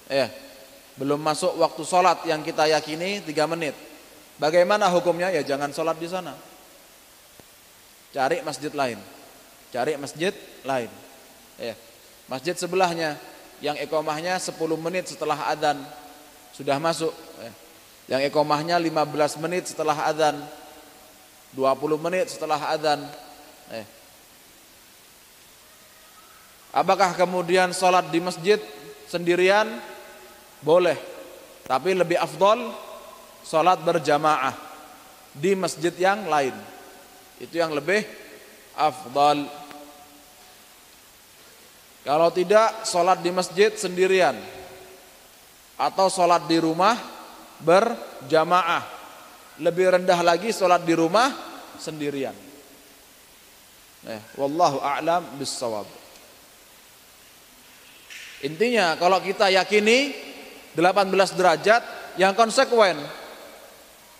[0.05, 0.29] Ya.
[0.93, 3.73] Belum masuk waktu sholat yang kita yakini 3 menit.
[4.37, 5.33] Bagaimana hukumnya?
[5.33, 6.37] Ya jangan sholat di sana.
[8.13, 9.01] Cari masjid lain.
[9.73, 10.91] Cari masjid lain.
[11.57, 11.73] Ya.
[12.29, 13.17] Masjid sebelahnya
[13.61, 15.77] yang ikomahnya 10 menit setelah adzan
[16.51, 17.13] sudah masuk.
[17.39, 17.51] Ya.
[18.17, 20.35] Yang ikomahnya 15 menit setelah adzan,
[21.55, 22.99] 20 menit setelah adzan.
[23.71, 23.87] Eh.
[26.75, 28.59] Apakah kemudian sholat di masjid
[29.07, 29.67] sendirian?
[30.59, 30.95] Boleh.
[31.67, 32.73] Tapi lebih afdol
[33.45, 34.55] sholat berjamaah
[35.31, 36.55] di masjid yang lain.
[37.39, 38.03] Itu yang lebih
[38.75, 39.60] afdal.
[42.01, 44.33] Kalau tidak sholat di masjid sendirian
[45.77, 46.97] atau sholat di rumah
[47.61, 48.85] berjamaah.
[49.61, 51.29] Lebih rendah lagi sholat di rumah
[51.77, 52.33] sendirian.
[54.01, 55.85] Eh, wallahu a'lam bissawab.
[58.41, 60.17] Intinya kalau kita yakini
[60.73, 61.85] 18 derajat
[62.17, 62.97] yang konsekuen.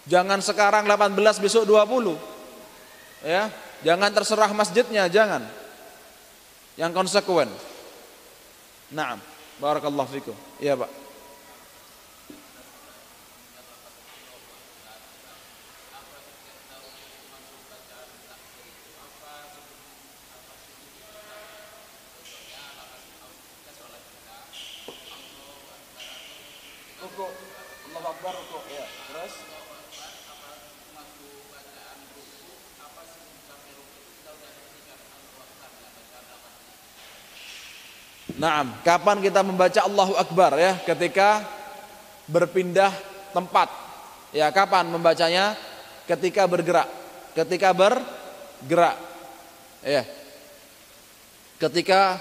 [0.05, 2.17] Jangan sekarang 18 besok 20.
[3.25, 3.49] Ya,
[3.81, 5.45] jangan terserah masjidnya, jangan.
[6.77, 7.49] Yang konsekuen.
[8.91, 9.19] Naam,
[9.59, 10.35] barakallahu fikum.
[10.59, 11.10] Iya, Pak.
[38.41, 40.73] Naam, kapan kita membaca Allahu Akbar ya?
[40.81, 41.45] Ketika
[42.25, 42.89] berpindah
[43.37, 43.69] tempat.
[44.33, 45.53] Ya, kapan membacanya?
[46.09, 46.89] Ketika bergerak.
[47.37, 48.97] Ketika bergerak.
[49.85, 50.09] Ya.
[51.61, 52.17] Ketika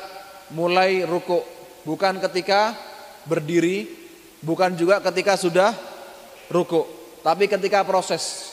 [0.52, 1.40] mulai ruku,
[1.88, 2.76] bukan ketika
[3.24, 3.88] berdiri,
[4.44, 5.72] bukan juga ketika sudah
[6.52, 6.84] ruku,
[7.24, 8.52] tapi ketika proses.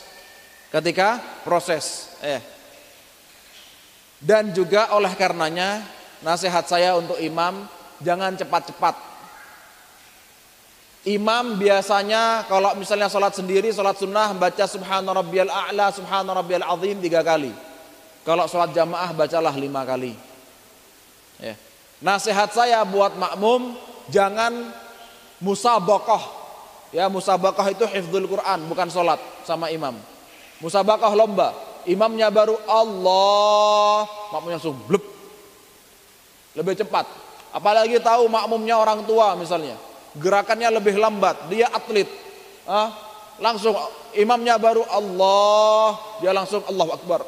[0.72, 2.40] Ketika proses, ya.
[4.24, 7.66] Dan juga oleh karenanya nasihat saya untuk imam
[8.02, 8.96] jangan cepat-cepat.
[11.08, 17.00] Imam biasanya kalau misalnya sholat sendiri, sholat sunnah baca subhana rabbiyal a'la, subhana rabbiyal azim
[17.00, 17.56] tiga kali.
[18.28, 20.12] Kalau sholat jamaah bacalah lima kali.
[21.40, 21.56] Ya.
[22.04, 23.80] Nasihat saya buat makmum
[24.12, 24.52] jangan
[25.40, 26.36] musabakoh.
[26.92, 29.96] Ya musabakoh itu hifdzul Quran bukan sholat sama imam.
[30.60, 31.56] Musabakoh lomba.
[31.88, 34.04] Imamnya baru Allah,
[34.36, 34.76] makmumnya langsung
[36.58, 37.06] lebih cepat.
[37.54, 39.78] Apalagi tahu makmumnya orang tua misalnya,
[40.18, 42.10] gerakannya lebih lambat, dia atlet.
[42.66, 42.92] Ah,
[43.38, 43.78] langsung
[44.18, 47.22] imamnya baru Allah, dia langsung Allah Akbar.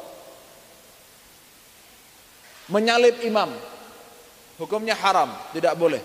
[2.70, 3.50] Menyalip imam.
[4.60, 6.02] Hukumnya haram, tidak boleh.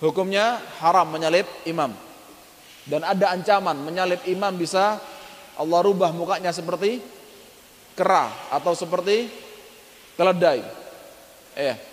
[0.00, 1.92] Hukumnya haram menyalip imam.
[2.86, 4.96] Dan ada ancaman menyalip imam bisa
[5.60, 7.04] Allah rubah mukanya seperti
[7.92, 9.28] kera atau seperti
[10.16, 10.64] keledai.
[11.52, 11.89] Eh,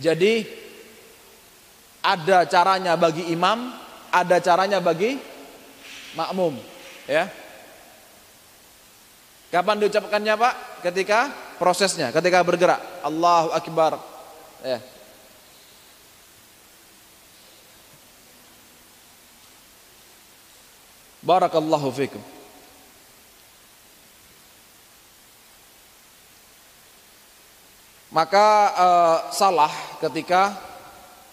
[0.00, 0.44] jadi
[2.04, 3.72] ada caranya bagi imam,
[4.10, 5.16] ada caranya bagi
[6.18, 6.58] makmum,
[7.06, 7.30] ya.
[9.54, 10.54] Kapan diucapkannya Pak?
[10.82, 11.30] Ketika
[11.62, 12.82] prosesnya, ketika bergerak.
[13.06, 14.02] Allahu Akbar.
[14.66, 14.82] Ya.
[21.22, 22.33] Barakallahu fikum.
[28.14, 28.46] Maka
[28.78, 30.54] uh, salah ketika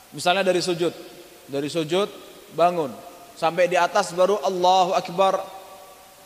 [0.09, 0.89] misalnya dari sujud,
[1.45, 2.09] dari sujud
[2.57, 2.89] bangun
[3.37, 5.45] sampai di atas baru Allahu Akbar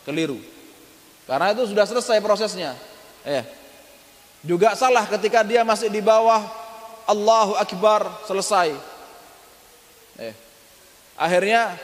[0.08, 0.40] keliru.
[1.28, 2.72] Karena itu sudah selesai prosesnya.
[3.28, 3.44] Eh.
[4.46, 6.48] Juga salah ketika dia masih di bawah
[7.04, 8.72] Allahu Akbar selesai.
[10.24, 10.36] Eh.
[11.20, 11.76] Akhirnya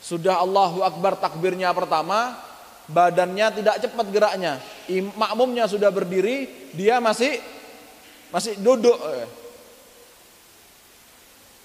[0.00, 2.40] sudah Allahu Akbar takbirnya pertama,
[2.88, 4.56] badannya tidak cepat geraknya.
[5.12, 7.36] Makmumnya sudah berdiri, dia masih
[8.32, 8.96] masih duduk.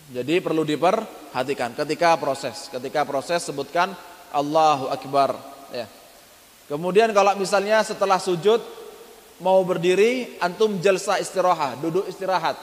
[0.08, 2.72] Jadi perlu diperhatikan ketika proses.
[2.72, 3.92] Ketika proses sebutkan
[4.32, 5.36] Allahu Akbar.
[5.72, 5.88] Ya.
[6.68, 8.60] Kemudian kalau misalnya setelah sujud
[9.40, 12.60] mau berdiri, antum jalsa istirahat, duduk istirahat.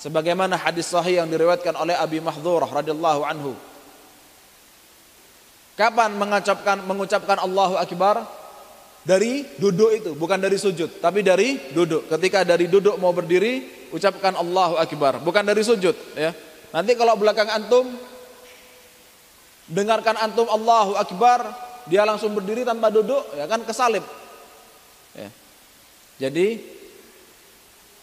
[0.00, 3.52] Sebagaimana hadis sahih yang diriwayatkan oleh Abi Mahdhurah radhiyallahu anhu.
[5.76, 8.24] Kapan mengucapkan mengucapkan Allahu Akbar?
[9.00, 12.04] Dari duduk itu, bukan dari sujud, tapi dari duduk.
[12.08, 16.36] Ketika dari duduk mau berdiri, ucapkan Allahu Akbar, bukan dari sujud, ya.
[16.70, 17.90] Nanti kalau belakang antum
[19.70, 21.48] dengarkan antum Allahu Akbar,
[21.88, 24.04] dia langsung berdiri tanpa duduk, ya kan kesalip.
[25.16, 25.30] Ya.
[26.20, 26.60] Jadi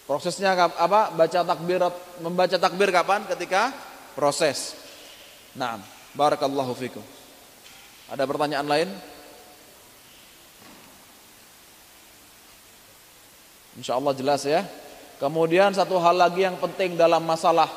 [0.10, 1.14] prosesnya apa?
[1.14, 1.80] Baca takbir
[2.19, 3.24] membaca takbir kapan?
[3.30, 3.69] Ketika
[4.18, 4.74] proses.
[5.53, 5.78] Nah,
[6.18, 7.06] barakallahu fikum.
[8.10, 8.90] Ada pertanyaan lain?
[13.78, 14.66] Insya Allah jelas ya.
[15.22, 17.70] Kemudian satu hal lagi yang penting dalam masalah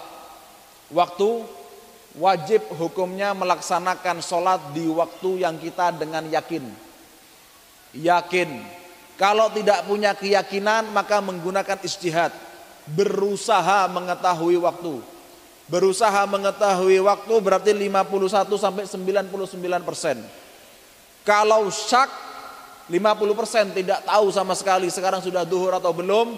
[0.93, 1.45] waktu
[2.17, 6.65] wajib hukumnya melaksanakan sholat di waktu yang kita dengan yakin.
[7.97, 8.51] Yakin.
[9.21, 12.33] Kalau tidak punya keyakinan maka menggunakan istihad.
[12.89, 15.05] Berusaha mengetahui waktu.
[15.71, 20.19] Berusaha mengetahui waktu berarti 51 sampai 99 persen.
[21.23, 22.30] Kalau syak
[22.91, 26.35] 50% tidak tahu sama sekali sekarang sudah duhur atau belum,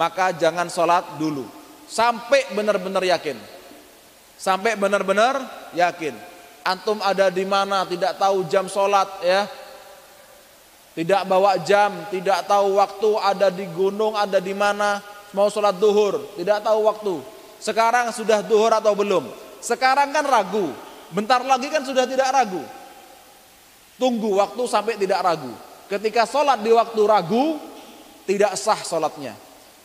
[0.00, 1.44] maka jangan sholat dulu.
[1.84, 3.36] Sampai benar-benar yakin.
[4.40, 5.44] Sampai benar-benar
[5.76, 6.16] yakin.
[6.64, 9.44] Antum ada di mana tidak tahu jam sholat ya.
[10.96, 15.04] Tidak bawa jam, tidak tahu waktu ada di gunung, ada di mana.
[15.36, 17.14] Mau sholat duhur, tidak tahu waktu.
[17.60, 19.28] Sekarang sudah duhur atau belum.
[19.60, 20.72] Sekarang kan ragu.
[21.12, 22.64] Bentar lagi kan sudah tidak ragu.
[24.00, 25.52] Tunggu waktu sampai tidak ragu.
[25.90, 27.58] Ketika sholat di waktu ragu,
[28.22, 29.34] tidak sah sholatnya.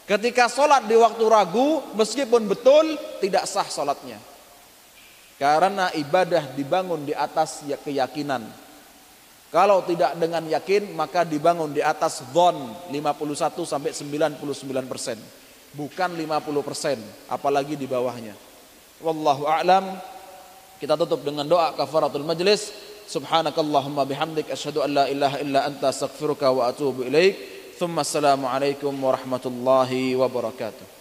[0.05, 4.21] Ketika sholat di waktu ragu, meskipun betul, tidak sah sholatnya.
[5.41, 8.45] Karena ibadah dibangun di atas ya, keyakinan.
[9.49, 15.17] Kalau tidak dengan yakin, maka dibangun di atas dhon 51 sampai 99 persen.
[15.73, 18.37] Bukan 50 persen, apalagi di bawahnya.
[19.01, 19.97] Wallahu a'lam.
[20.77, 22.84] Kita tutup dengan doa kafaratul majlis.
[23.07, 27.35] سبحانك اللهم بحمدك أشهد أن لا إله إلا أنت أستغفرك وأتوب إليك.
[27.79, 30.94] ثم السلام عليكم ورحمة الله وبركاته.